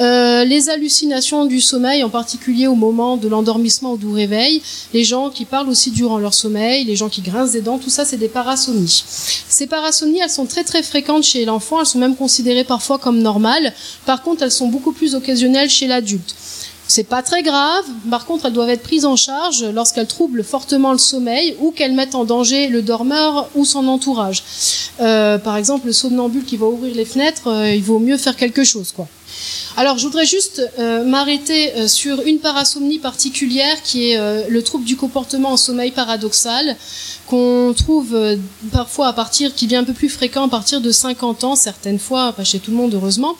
Euh, 0.00 0.44
les 0.44 0.70
hallucinations 0.70 1.44
du 1.44 1.60
sommeil, 1.60 2.02
en 2.02 2.10
particulier 2.10 2.66
au 2.66 2.74
moment 2.74 3.16
de 3.16 3.28
l'endormissement 3.28 3.92
ou 3.92 3.96
du 3.96 4.08
réveil. 4.08 4.60
Les 4.92 5.04
gens 5.04 5.30
qui 5.30 5.44
parlent 5.44 5.68
aussi 5.68 5.92
durant 5.92 6.18
leur 6.18 6.34
sommeil, 6.34 6.84
les 6.84 6.96
gens 6.96 7.08
qui 7.08 7.20
grincent 7.20 7.52
des 7.52 7.60
dents, 7.60 7.78
tout 7.78 7.90
ça 7.90 8.04
c'est 8.04 8.16
des 8.16 8.28
parasomnies. 8.28 9.04
Ces 9.48 9.66
parasomnies, 9.66 10.18
elles 10.18 10.30
sont 10.30 10.46
très 10.46 10.64
très 10.64 10.82
fréquentes 10.82 11.22
chez 11.22 11.44
l'enfant, 11.44 11.80
elles 11.80 11.86
sont 11.86 11.98
même 11.98 12.16
considérées 12.16 12.45
parfois 12.64 12.98
comme 12.98 13.20
normales. 13.20 13.72
Par 14.04 14.22
contre, 14.22 14.42
elles 14.42 14.50
sont 14.50 14.68
beaucoup 14.68 14.92
plus 14.92 15.14
occasionnelles 15.14 15.70
chez 15.70 15.86
l'adulte. 15.86 16.34
C'est 16.88 17.04
pas 17.04 17.22
très 17.22 17.42
grave. 17.42 17.84
Par 18.10 18.26
contre, 18.26 18.46
elles 18.46 18.52
doivent 18.52 18.70
être 18.70 18.82
prises 18.82 19.04
en 19.04 19.16
charge 19.16 19.64
lorsqu'elles 19.64 20.06
troublent 20.06 20.44
fortement 20.44 20.92
le 20.92 20.98
sommeil 20.98 21.56
ou 21.60 21.72
qu'elles 21.72 21.92
mettent 21.92 22.14
en 22.14 22.24
danger 22.24 22.68
le 22.68 22.82
dormeur 22.82 23.48
ou 23.54 23.64
son 23.64 23.88
entourage. 23.88 24.44
Euh, 25.00 25.38
par 25.38 25.56
exemple, 25.56 25.86
le 25.88 25.92
somnambule 25.92 26.44
qui 26.44 26.56
va 26.56 26.66
ouvrir 26.66 26.94
les 26.94 27.04
fenêtres, 27.04 27.48
euh, 27.48 27.74
il 27.74 27.82
vaut 27.82 27.98
mieux 27.98 28.16
faire 28.16 28.36
quelque 28.36 28.64
chose, 28.64 28.92
quoi. 28.92 29.08
Alors, 29.78 29.98
je 29.98 30.06
voudrais 30.06 30.24
juste 30.24 30.62
euh, 30.78 31.04
m'arrêter 31.04 31.72
euh, 31.74 31.86
sur 31.86 32.22
une 32.22 32.38
parasomnie 32.38 32.98
particulière 32.98 33.82
qui 33.82 34.10
est 34.10 34.18
euh, 34.18 34.44
le 34.48 34.62
trouble 34.62 34.84
du 34.84 34.96
comportement 34.96 35.50
en 35.52 35.56
sommeil 35.58 35.90
paradoxal 35.90 36.76
qu'on 37.26 37.74
trouve 37.76 38.16
parfois 38.70 39.08
à 39.08 39.12
partir, 39.12 39.52
qui 39.52 39.66
devient 39.66 39.78
un 39.78 39.84
peu 39.84 39.92
plus 39.92 40.08
fréquent 40.08 40.46
à 40.46 40.48
partir 40.48 40.80
de 40.80 40.92
50 40.92 41.42
ans, 41.42 41.56
certaines 41.56 41.98
fois, 41.98 42.32
pas 42.32 42.44
chez 42.44 42.60
tout 42.60 42.70
le 42.70 42.76
monde 42.76 42.94
heureusement. 42.94 43.34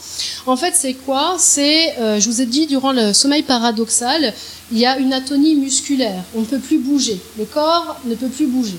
En 0.47 0.57
fait, 0.57 0.75
c'est 0.75 0.95
quoi? 0.95 1.37
C'est, 1.39 1.95
je 2.19 2.29
vous 2.29 2.41
ai 2.41 2.47
dit, 2.47 2.67
durant 2.67 2.91
le 2.91 3.13
sommeil 3.13 3.45
paradoxal, 3.45 4.35
il 4.73 4.79
y 4.79 4.87
a 4.87 4.99
une 4.99 5.13
atonie 5.13 5.55
musculaire. 5.55 6.25
On 6.35 6.41
ne 6.41 6.47
peut 6.47 6.59
plus 6.59 6.79
bouger. 6.79 7.21
Le 7.39 7.45
corps 7.45 7.97
ne 8.07 8.17
peut 8.17 8.29
plus 8.29 8.49
bouger. 8.49 8.79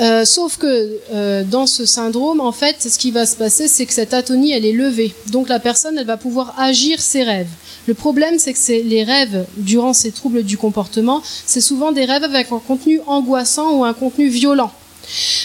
Euh, 0.00 0.24
sauf 0.24 0.58
que 0.58 0.98
euh, 1.12 1.42
dans 1.44 1.66
ce 1.66 1.86
syndrome, 1.86 2.40
en 2.40 2.52
fait, 2.52 2.76
ce 2.82 2.98
qui 2.98 3.10
va 3.10 3.24
se 3.24 3.36
passer, 3.36 3.68
c'est 3.68 3.86
que 3.86 3.92
cette 3.92 4.12
atonie, 4.12 4.52
elle 4.52 4.64
est 4.64 4.72
levée. 4.72 5.14
Donc 5.28 5.48
la 5.48 5.58
personne, 5.58 5.96
elle 5.98 6.06
va 6.06 6.16
pouvoir 6.16 6.54
agir 6.58 7.00
ses 7.00 7.22
rêves. 7.22 7.48
Le 7.86 7.94
problème, 7.94 8.38
c'est 8.38 8.52
que 8.52 8.82
les 8.82 9.04
rêves 9.04 9.46
durant 9.56 9.92
ces 9.92 10.10
troubles 10.10 10.42
du 10.42 10.58
comportement, 10.58 11.22
c'est 11.46 11.60
souvent 11.60 11.92
des 11.92 12.04
rêves 12.04 12.24
avec 12.24 12.52
un 12.52 12.58
contenu 12.58 13.00
angoissant 13.06 13.72
ou 13.78 13.84
un 13.84 13.94
contenu 13.94 14.28
violent. 14.28 14.72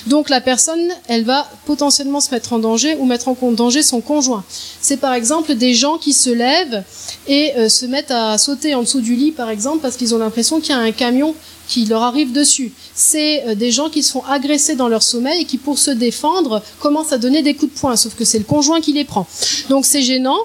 Donc 0.08 0.30
la 0.30 0.42
personne, 0.42 0.90
elle 1.08 1.24
va 1.24 1.48
potentiellement 1.66 2.20
se 2.20 2.32
mettre 2.32 2.54
en 2.54 2.60
danger 2.60 2.96
ou 2.96 3.06
mettre 3.06 3.28
en 3.28 3.36
danger 3.52 3.84
son 3.84 4.02
conjoint. 4.02 4.44
C'est 4.82 4.98
par 4.98 5.14
exemple 5.14 5.56
des 5.56 5.74
gens 5.74 5.98
qui 5.98 6.14
se 6.14 6.30
lèvent 6.30 6.84
et 7.28 7.54
euh, 7.56 7.70
se 7.70 7.86
mettent 7.86 8.12
à 8.12 8.38
sauter 8.38 8.74
en 8.74 8.82
dessous 8.82 9.02
du 9.02 9.16
lit, 9.16 9.32
par 9.32 9.50
exemple, 9.50 9.80
parce 9.80 9.98
qu'ils 9.98 10.16
ont 10.16 10.18
l'impression 10.18 10.60
qu'il 10.60 10.72
y 10.72 10.78
a 10.78 10.82
un 10.82 10.92
camion 10.92 11.36
qui 11.72 11.86
leur 11.86 12.04
arrive 12.04 12.34
dessus. 12.34 12.74
C'est 12.94 13.48
euh, 13.48 13.56
des 13.56 13.72
gens 13.72 13.90
qui 13.90 14.04
se 14.04 14.12
font 14.12 14.24
agresser 14.26 14.76
dans 14.76 14.90
leur 14.90 15.02
sommeil 15.02 15.44
et 15.44 15.46
qui, 15.46 15.58
pour 15.58 15.80
se 15.80 15.90
défendre, 15.90 16.62
commencent 16.82 17.14
à 17.14 17.18
donner 17.18 17.42
des 17.44 17.54
coups 17.54 17.74
de 17.74 17.80
poing, 17.80 17.96
sauf 17.96 18.14
que 18.14 18.26
c'est 18.26 18.40
le 18.40 18.44
conjoint 18.44 18.82
qui 18.82 18.92
les 18.92 19.06
prend. 19.06 19.26
Donc 19.70 19.86
c'est 19.86 20.02
gênant. 20.02 20.40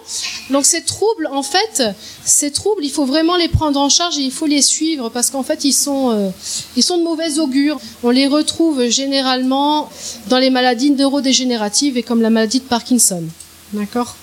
Donc 0.50 0.64
ces 0.64 0.82
troubles, 0.82 1.28
en 1.32 1.42
fait, 1.42 1.82
ces 2.24 2.52
troubles, 2.52 2.84
il 2.84 2.92
faut 2.92 3.06
vraiment 3.06 3.36
les 3.36 3.48
prendre 3.48 3.80
en 3.80 3.88
charge 3.88 4.18
et 4.18 4.22
il 4.22 4.30
faut 4.30 4.46
les 4.46 4.62
suivre 4.62 5.08
parce 5.08 5.30
qu'en 5.30 5.42
fait, 5.42 5.64
ils 5.64 5.72
sont, 5.72 6.12
euh, 6.12 6.30
ils 6.76 6.84
sont 6.84 6.98
de 6.98 7.02
mauvais 7.02 7.40
augure. 7.40 7.80
On 8.04 8.10
les 8.10 8.28
retrouve 8.28 8.88
généralement 8.88 9.90
dans 10.28 10.38
les 10.38 10.50
maladies 10.50 10.92
neurodégénératives 10.92 11.98
et 11.98 12.04
comme 12.04 12.22
la 12.22 12.30
maladie 12.30 12.60
de 12.60 12.66
Parkinson. 12.66 13.24
D'accord? 13.72 14.14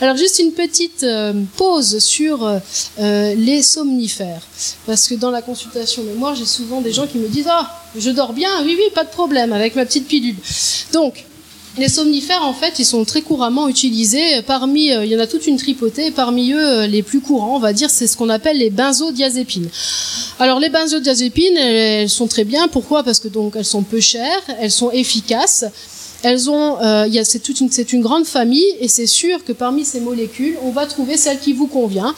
Alors 0.00 0.16
juste 0.16 0.38
une 0.38 0.52
petite 0.52 1.04
euh, 1.04 1.32
pause 1.56 1.98
sur 2.00 2.44
euh, 2.44 2.58
euh, 2.98 3.34
les 3.34 3.62
somnifères, 3.62 4.42
parce 4.86 5.08
que 5.08 5.14
dans 5.14 5.30
la 5.30 5.40
consultation 5.40 6.02
mémoire, 6.02 6.34
j'ai 6.34 6.44
souvent 6.44 6.82
des 6.82 6.92
gens 6.92 7.06
qui 7.06 7.16
me 7.16 7.28
disent 7.28 7.48
ah 7.48 7.70
je 7.96 8.10
dors 8.10 8.34
bien, 8.34 8.50
oui 8.64 8.76
oui 8.76 8.90
pas 8.94 9.04
de 9.04 9.10
problème 9.10 9.52
avec 9.54 9.74
ma 9.74 9.86
petite 9.86 10.06
pilule. 10.06 10.36
Donc 10.92 11.24
les 11.78 11.88
somnifères, 11.90 12.42
en 12.42 12.54
fait, 12.54 12.78
ils 12.78 12.86
sont 12.86 13.04
très 13.04 13.20
couramment 13.20 13.68
utilisés. 13.68 14.40
Parmi, 14.46 14.86
il 14.86 15.04
y 15.04 15.14
en 15.14 15.18
a 15.18 15.26
toute 15.26 15.46
une 15.46 15.58
tripotée. 15.58 16.10
Parmi 16.10 16.52
eux, 16.52 16.86
les 16.86 17.02
plus 17.02 17.20
courants, 17.20 17.56
on 17.56 17.58
va 17.58 17.74
dire, 17.74 17.90
c'est 17.90 18.06
ce 18.06 18.16
qu'on 18.16 18.30
appelle 18.30 18.56
les 18.56 18.70
benzodiazépines. 18.70 19.68
Alors, 20.38 20.58
les 20.58 20.70
benzodiazépines, 20.70 21.58
elles 21.58 22.08
sont 22.08 22.28
très 22.28 22.44
bien. 22.44 22.68
Pourquoi? 22.68 23.02
Parce 23.02 23.20
que 23.20 23.28
donc, 23.28 23.56
elles 23.56 23.66
sont 23.66 23.82
peu 23.82 24.00
chères, 24.00 24.42
elles 24.58 24.70
sont 24.70 24.90
efficaces. 24.90 25.66
Elles 26.22 26.50
ont, 26.50 26.78
euh, 26.80 27.08
c'est 27.24 27.92
une, 27.92 28.00
grande 28.00 28.26
famille 28.26 28.64
et 28.80 28.88
c'est 28.88 29.06
sûr 29.06 29.44
que 29.44 29.52
parmi 29.52 29.84
ces 29.84 30.00
molécules, 30.00 30.56
on 30.62 30.70
va 30.70 30.86
trouver 30.86 31.16
celle 31.16 31.38
qui 31.38 31.52
vous 31.52 31.66
convient 31.66 32.14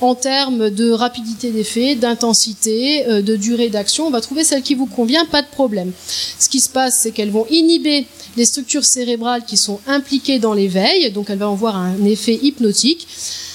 en 0.00 0.14
termes 0.14 0.70
de 0.70 0.90
rapidité 0.90 1.50
d'effet, 1.50 1.94
d'intensité, 1.94 3.06
euh, 3.08 3.22
de 3.22 3.36
durée 3.36 3.68
d'action. 3.68 4.06
On 4.06 4.10
va 4.10 4.20
trouver 4.20 4.44
celle 4.44 4.62
qui 4.62 4.74
vous 4.74 4.86
convient, 4.86 5.26
pas 5.26 5.42
de 5.42 5.48
problème. 5.48 5.92
Ce 6.38 6.48
qui 6.48 6.60
se 6.60 6.68
passe, 6.68 6.98
c'est 7.00 7.10
qu'elles 7.10 7.30
vont 7.30 7.46
inhiber 7.50 8.06
les 8.36 8.44
structures 8.44 8.84
cérébrales 8.84 9.44
qui 9.44 9.56
sont 9.56 9.80
impliquées 9.86 10.38
dans 10.38 10.54
l'éveil, 10.54 11.10
donc 11.10 11.28
elles 11.28 11.38
vont 11.38 11.52
avoir 11.52 11.76
un 11.76 12.04
effet 12.04 12.38
hypnotique. 12.42 13.06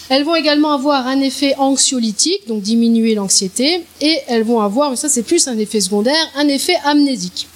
Elles 0.10 0.24
vont 0.24 0.36
également 0.36 0.74
avoir 0.74 1.08
un 1.08 1.20
effet 1.22 1.56
anxiolytique, 1.58 2.48
donc 2.48 2.62
diminuer 2.62 3.16
l'anxiété, 3.16 3.82
et 4.02 4.20
elles 4.28 4.44
vont 4.44 4.60
avoir, 4.60 4.96
ça 4.98 5.10
c'est 5.10 5.24
plus 5.24 5.48
un 5.48 5.58
effet 5.58 5.82
secondaire, 5.82 6.30
un 6.36 6.48
effet 6.48 6.76
amnésique 6.84 7.48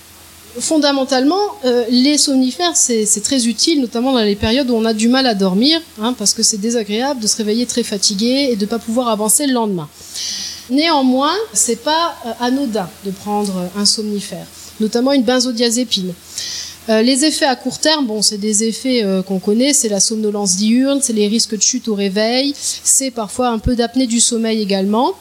fondamentalement, 0.60 1.40
euh, 1.66 1.86
les 1.90 2.18
somnifères, 2.18 2.76
c'est 2.76 3.24
très 3.24 3.48
utile, 3.48 3.82
notamment 3.82 4.14
dans 4.14 4.22
les 4.22 4.36
périodes 4.36 4.70
où 4.70 4.76
on 4.76 4.86
a 4.86 4.94
du 4.94 5.08
mal 5.08 5.28
à 5.28 5.36
dormir, 5.36 5.82
hein, 6.02 6.14
parce 6.18 6.34
que 6.34 6.44
c'est 6.44 6.58
désagréable 6.58 7.20
de 7.20 7.28
se 7.28 7.38
réveiller 7.38 7.66
très 7.66 7.84
fatigué 7.84 8.50
et 8.52 8.56
de 8.56 8.66
ne 8.66 8.70
pas 8.70 8.80
pouvoir 8.80 9.10
avancer 9.10 9.46
le 9.48 9.54
lendemain. 9.54 9.88
Néanmoins, 10.70 11.36
c'est 11.54 11.84
pas 11.84 12.16
euh, 12.26 12.32
anodin 12.40 12.90
de 13.06 13.12
prendre 13.12 13.70
un 13.76 13.86
somnifère, 13.86 14.46
notamment 14.80 15.14
une 15.14 15.24
benzodiazépine. 15.24 16.14
Euh, 16.89 17.04
les 17.04 17.23
effets 17.23 17.45
à 17.45 17.56
court 17.56 17.78
terme, 17.78 18.08
bon, 18.08 18.23
c'est 18.23 18.39
des 18.39 18.63
effets 18.63 19.04
euh, 19.04 19.21
qu'on 19.21 19.38
connaît, 19.38 19.73
c'est 19.73 19.89
la 19.89 19.99
somnolence 19.99 20.56
diurne, 20.56 20.99
c'est 21.04 21.13
les 21.13 21.28
risques 21.28 21.56
de 21.56 21.62
chute 21.62 21.88
au 21.88 21.93
réveil, 21.93 22.56
c'est 22.56 23.12
parfois 23.12 23.49
un 23.49 23.60
peu 23.60 23.75
d'apnée 23.75 24.08
du 24.08 24.19
sommeil 24.19 24.60
également. 24.60 25.13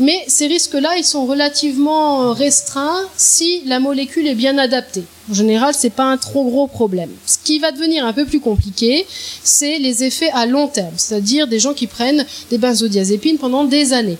Mais 0.00 0.24
ces 0.26 0.48
risques-là, 0.48 0.96
ils 0.98 1.04
sont 1.04 1.26
relativement 1.26 2.22
euh, 2.22 2.32
restreints 2.32 3.04
si 3.16 3.62
la 3.66 3.78
molécule 3.78 4.26
est 4.26 4.34
bien 4.34 4.58
adaptée. 4.58 5.04
En 5.30 5.34
général, 5.34 5.72
c'est 5.76 5.90
pas 5.90 6.04
un 6.04 6.16
trop 6.16 6.44
gros 6.44 6.66
problème. 6.66 7.10
Ce 7.26 7.38
qui 7.42 7.60
va 7.60 7.70
devenir 7.70 8.04
un 8.04 8.12
peu 8.12 8.24
plus 8.24 8.40
compliqué, 8.40 9.06
c'est 9.42 9.78
les 9.78 10.02
effets 10.02 10.30
à 10.32 10.46
long 10.46 10.66
terme, 10.66 10.94
c'est-à-dire 10.96 11.46
des 11.46 11.60
gens 11.60 11.74
qui 11.74 11.86
prennent 11.86 12.26
des 12.50 12.58
benzodiazépines 12.58 13.38
pendant 13.38 13.64
des 13.64 13.92
années, 13.92 14.18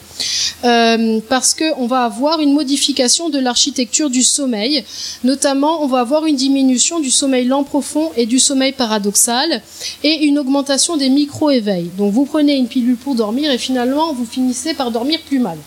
euh, 0.65 1.19
parce 1.29 1.55
qu'on 1.55 1.87
va 1.87 2.05
avoir 2.05 2.41
une 2.41 2.53
modification 2.53 3.31
de 3.31 3.41
l'architecture 3.41 4.11
du 4.11 4.23
sommeil, 4.23 4.85
notamment 5.25 5.83
on 5.83 5.89
va 5.89 6.01
avoir 6.01 6.27
une 6.27 6.37
diminution 6.37 7.01
du 7.01 7.11
sommeil 7.11 7.47
lent 7.47 7.65
profond 7.65 8.11
et 8.17 8.27
du 8.27 8.39
sommeil 8.39 8.73
paradoxal, 8.73 9.61
et 10.05 10.25
une 10.25 10.39
augmentation 10.39 10.97
des 10.97 11.09
micro-éveils. 11.09 11.91
Donc 11.99 12.13
vous 12.13 12.27
prenez 12.27 12.55
une 12.55 12.69
pilule 12.69 12.97
pour 12.97 13.17
dormir 13.17 13.51
et 13.51 13.59
finalement 13.59 14.13
vous 14.13 14.27
finissez 14.27 14.75
par 14.75 14.93
dormir 14.93 15.19
plus 15.27 15.41
mal. 15.41 15.59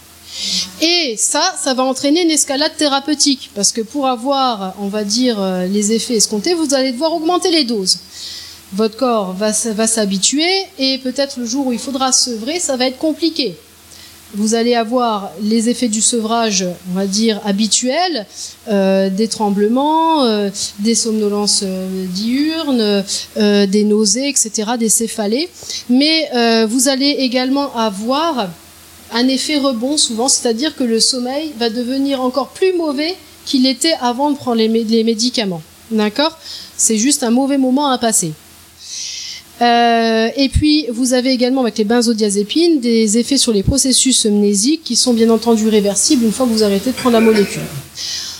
Et 0.81 1.15
ça, 1.17 1.55
ça 1.61 1.73
va 1.73 1.83
entraîner 1.83 2.23
une 2.23 2.31
escalade 2.31 2.75
thérapeutique, 2.77 3.51
parce 3.55 3.71
que 3.71 3.81
pour 3.81 4.07
avoir, 4.07 4.75
on 4.79 4.87
va 4.87 5.03
dire, 5.03 5.41
euh, 5.41 5.65
les 5.67 5.93
effets 5.93 6.15
escomptés, 6.15 6.53
vous 6.53 6.73
allez 6.73 6.91
devoir 6.91 7.13
augmenter 7.13 7.51
les 7.51 7.63
doses. 7.63 7.99
Votre 8.73 8.97
corps 8.97 9.33
va, 9.33 9.53
s'habituer, 9.53 10.49
et 10.77 10.97
peut-être 10.97 11.39
le 11.39 11.45
jour 11.45 11.67
où 11.67 11.71
il 11.71 11.79
faudra 11.79 12.11
sevrer, 12.11 12.59
ça 12.59 12.75
va 12.75 12.87
être 12.87 12.97
compliqué. 12.97 13.55
Vous 14.33 14.53
allez 14.53 14.75
avoir 14.75 15.31
les 15.41 15.69
effets 15.69 15.87
du 15.87 16.01
sevrage, 16.01 16.65
on 16.91 16.95
va 16.95 17.07
dire, 17.07 17.39
habituels, 17.45 18.25
euh, 18.67 19.09
des 19.09 19.29
tremblements, 19.29 20.25
euh, 20.25 20.49
des 20.79 20.95
somnolences 20.95 21.63
diurnes, 21.63 23.03
des 23.37 23.83
nausées, 23.85 24.27
etc., 24.27 24.71
des 24.77 24.89
céphalées. 24.89 25.47
Mais 25.89 26.65
vous 26.65 26.89
allez 26.89 27.11
également 27.19 27.73
avoir 27.77 28.49
un 29.15 29.29
effet 29.29 29.57
rebond 29.57 29.95
souvent, 29.97 30.27
c'est-à-dire 30.27 30.75
que 30.75 30.83
le 30.83 30.99
sommeil 30.99 31.53
va 31.57 31.69
devenir 31.69 32.21
encore 32.21 32.49
plus 32.49 32.73
mauvais 32.73 33.15
qu'il 33.45 33.65
était 33.65 33.95
avant 34.01 34.29
de 34.29 34.35
prendre 34.35 34.57
les, 34.57 35.03
médicaments. 35.03 35.61
D'accord? 35.89 36.37
C'est 36.75 36.97
juste 36.97 37.23
un 37.23 37.29
mauvais 37.29 37.57
moment 37.57 37.87
à 37.89 37.97
passer. 37.97 38.33
Euh, 39.61 40.27
et 40.35 40.49
puis, 40.49 40.87
vous 40.91 41.13
avez 41.13 41.31
également 41.31 41.61
avec 41.61 41.77
les 41.77 41.85
benzodiazépines 41.85 42.81
des 42.81 43.17
effets 43.17 43.37
sur 43.37 43.53
les 43.53 43.63
processus 43.63 44.25
mnésiques 44.25 44.81
qui 44.83 44.97
sont 44.97 45.13
bien 45.13 45.29
entendu 45.29 45.69
réversibles 45.69 46.25
une 46.25 46.33
fois 46.33 46.45
que 46.45 46.51
vous 46.51 46.63
arrêtez 46.63 46.91
de 46.91 46.95
prendre 46.97 47.13
la 47.13 47.21
molécule. 47.21 47.61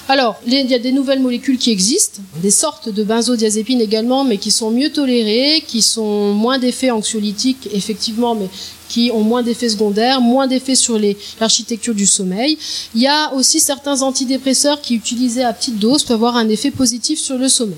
Alors, 0.08 0.36
il 0.46 0.54
y 0.54 0.74
a 0.76 0.80
des 0.80 0.92
nouvelles 0.92 1.20
molécules 1.20 1.58
qui 1.58 1.72
existent, 1.72 2.22
des 2.44 2.52
sortes 2.52 2.90
de 2.90 3.04
benzodiazépines 3.04 3.82
également, 3.82 4.24
mais 4.24 4.38
qui 4.38 4.52
sont 4.52 4.70
mieux 4.70 4.92
tolérées, 4.92 5.64
qui 5.68 5.82
sont 5.82 6.32
moins 6.32 6.60
d'effets 6.60 6.92
anxiolytiques, 6.92 7.70
effectivement, 7.74 8.36
mais 8.36 8.48
qui 8.88 9.10
ont 9.12 9.24
moins 9.24 9.42
d'effets 9.42 9.70
secondaires, 9.70 10.22
moins 10.22 10.46
d'effets 10.46 10.76
sur 10.76 11.00
l'architecture 11.40 11.96
du 11.96 12.06
sommeil. 12.06 12.60
Il 12.94 13.02
y 13.02 13.08
a 13.08 13.34
aussi 13.34 13.60
certains 13.60 14.04
antidépresseurs 14.04 14.80
qui, 14.80 14.94
utilisés 14.94 15.44
à 15.44 15.54
petite 15.54 15.80
dose, 15.80 16.04
peuvent 16.04 16.18
avoir 16.18 16.36
un 16.36 16.50
effet 16.50 16.70
positif 16.70 17.20
sur 17.20 17.40
le 17.40 17.50
sommeil. 17.50 17.76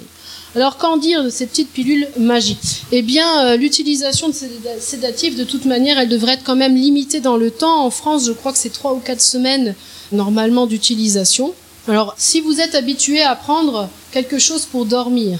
Alors 0.54 0.76
qu'en 0.78 0.98
dire 0.98 1.24
de 1.24 1.30
ces 1.30 1.46
petites 1.46 1.70
pilules 1.70 2.08
magiques? 2.20 2.84
Eh 2.92 3.04
bien, 3.04 3.46
euh, 3.46 3.58
l'utilisation 3.58 4.28
de 4.28 4.34
ces 4.34 4.50
sédatifs, 4.82 5.38
de 5.38 5.46
toute 5.46 5.64
manière, 5.64 5.98
elle 5.98 6.10
devrait 6.10 6.34
être 6.34 6.44
quand 6.44 6.56
même 6.58 6.76
limitée 6.76 7.22
dans 7.22 7.38
le 7.38 7.52
temps. 7.52 7.86
En 7.86 7.90
France, 7.90 8.26
je 8.26 8.34
crois 8.34 8.52
que 8.52 8.58
c'est 8.58 8.74
trois 8.74 8.94
ou 8.94 9.00
quatre 9.00 9.22
semaines 9.22 9.76
normalement 10.12 10.66
d'utilisation. 10.66 11.54
Alors, 11.88 12.16
si 12.18 12.42
vous 12.42 12.60
êtes 12.60 12.76
habitué 12.76 13.22
à 13.22 13.36
prendre 13.36 13.90
quelque 14.12 14.40
chose 14.40 14.66
pour 14.66 14.86
dormir, 14.86 15.40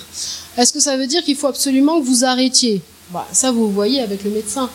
est-ce 0.58 0.72
que 0.72 0.80
ça 0.80 0.96
veut 0.96 1.08
dire 1.08 1.22
qu'il 1.24 1.36
faut 1.36 1.48
absolument 1.48 2.00
que 2.00 2.06
vous 2.06 2.24
arrêtiez? 2.24 2.82
Bah, 3.12 3.28
Ça, 3.34 3.52
vous 3.52 3.70
voyez 3.70 4.00
avec 4.00 4.24
le 4.24 4.30
médecin. 4.30 4.70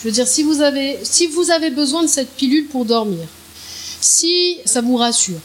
Je 0.00 0.04
veux 0.04 0.12
dire, 0.12 0.28
si 0.28 0.42
vous 0.42 0.60
avez, 0.60 0.98
si 1.02 1.26
vous 1.26 1.50
avez 1.50 1.70
besoin 1.70 2.02
de 2.02 2.08
cette 2.08 2.28
pilule 2.36 2.66
pour 2.66 2.84
dormir, 2.84 3.26
si 4.02 4.58
ça 4.66 4.82
vous 4.82 4.96
rassure, 4.96 5.38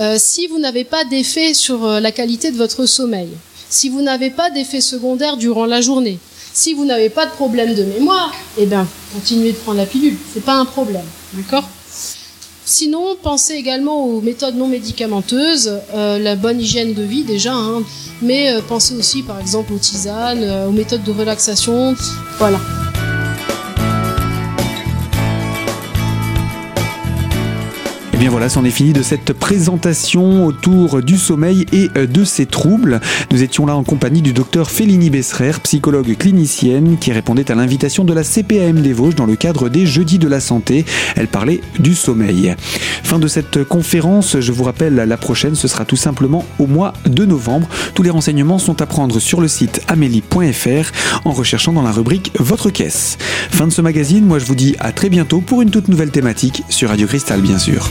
euh, 0.00 0.16
si 0.18 0.48
vous 0.48 0.58
n'avez 0.58 0.84
pas 0.84 1.04
d'effet 1.06 1.54
sur 1.54 1.86
euh, 1.86 2.00
la 2.00 2.12
qualité 2.12 2.50
de 2.50 2.58
votre 2.58 2.84
sommeil, 2.84 3.30
si 3.70 3.88
vous 3.88 4.02
n'avez 4.02 4.28
pas 4.28 4.50
d'effet 4.50 4.82
secondaire 4.82 5.38
durant 5.38 5.64
la 5.64 5.80
journée, 5.80 6.18
si 6.52 6.74
vous 6.74 6.84
n'avez 6.84 7.08
pas 7.08 7.24
de 7.24 7.30
problème 7.30 7.74
de 7.74 7.84
mémoire, 7.84 8.34
eh 8.58 8.66
bien, 8.66 8.86
continuez 9.14 9.52
de 9.52 9.56
prendre 9.56 9.78
la 9.78 9.86
pilule. 9.86 10.18
C'est 10.34 10.44
pas 10.44 10.56
un 10.56 10.66
problème, 10.66 11.06
d'accord? 11.32 11.66
Sinon, 12.68 13.16
pensez 13.22 13.54
également 13.54 14.04
aux 14.04 14.20
méthodes 14.20 14.56
non 14.56 14.66
médicamenteuses, 14.66 15.80
euh, 15.94 16.18
la 16.18 16.34
bonne 16.34 16.60
hygiène 16.60 16.94
de 16.94 17.02
vie 17.02 17.22
déjà, 17.22 17.54
hein, 17.54 17.82
mais 18.22 18.52
pensez 18.68 18.96
aussi 18.96 19.22
par 19.22 19.38
exemple 19.40 19.72
aux 19.72 19.78
tisanes, 19.78 20.44
aux 20.68 20.72
méthodes 20.72 21.04
de 21.04 21.12
relaxation, 21.12 21.94
voilà. 22.38 22.58
Et 28.16 28.18
eh 28.18 28.22
bien 28.22 28.30
voilà, 28.30 28.48
c'en 28.48 28.64
est 28.64 28.70
fini 28.70 28.94
de 28.94 29.02
cette 29.02 29.34
présentation 29.34 30.46
autour 30.46 31.02
du 31.02 31.18
sommeil 31.18 31.66
et 31.74 31.90
euh, 31.98 32.06
de 32.06 32.24
ses 32.24 32.46
troubles. 32.46 32.98
Nous 33.30 33.42
étions 33.42 33.66
là 33.66 33.76
en 33.76 33.84
compagnie 33.84 34.22
du 34.22 34.32
docteur 34.32 34.70
Félini 34.70 35.10
Besserer, 35.10 35.52
psychologue 35.62 36.16
clinicienne, 36.16 36.96
qui 36.98 37.12
répondait 37.12 37.50
à 37.50 37.54
l'invitation 37.54 38.04
de 38.04 38.14
la 38.14 38.24
CPAM 38.24 38.80
des 38.80 38.94
Vosges 38.94 39.16
dans 39.16 39.26
le 39.26 39.36
cadre 39.36 39.68
des 39.68 39.84
Jeudis 39.84 40.18
de 40.18 40.28
la 40.28 40.40
Santé. 40.40 40.86
Elle 41.14 41.28
parlait 41.28 41.60
du 41.78 41.94
sommeil. 41.94 42.56
Fin 43.02 43.18
de 43.18 43.28
cette 43.28 43.64
conférence, 43.64 44.40
je 44.40 44.50
vous 44.50 44.64
rappelle, 44.64 44.94
la 44.94 45.16
prochaine, 45.18 45.54
ce 45.54 45.68
sera 45.68 45.84
tout 45.84 45.96
simplement 45.96 46.46
au 46.58 46.66
mois 46.66 46.94
de 47.04 47.26
novembre. 47.26 47.68
Tous 47.94 48.02
les 48.02 48.08
renseignements 48.08 48.58
sont 48.58 48.80
à 48.80 48.86
prendre 48.86 49.20
sur 49.20 49.42
le 49.42 49.48
site 49.48 49.82
amélie.fr 49.88 50.90
en 51.26 51.32
recherchant 51.32 51.74
dans 51.74 51.82
la 51.82 51.92
rubrique 51.92 52.32
Votre 52.38 52.70
caisse. 52.70 53.18
Fin 53.50 53.66
de 53.66 53.72
ce 53.72 53.82
magazine, 53.82 54.24
moi 54.24 54.38
je 54.38 54.46
vous 54.46 54.54
dis 54.54 54.74
à 54.80 54.92
très 54.92 55.10
bientôt 55.10 55.42
pour 55.42 55.60
une 55.60 55.70
toute 55.70 55.88
nouvelle 55.88 56.10
thématique 56.10 56.62
sur 56.70 56.88
Radio 56.88 57.06
Cristal 57.06 57.42
bien 57.42 57.58
sûr. 57.58 57.90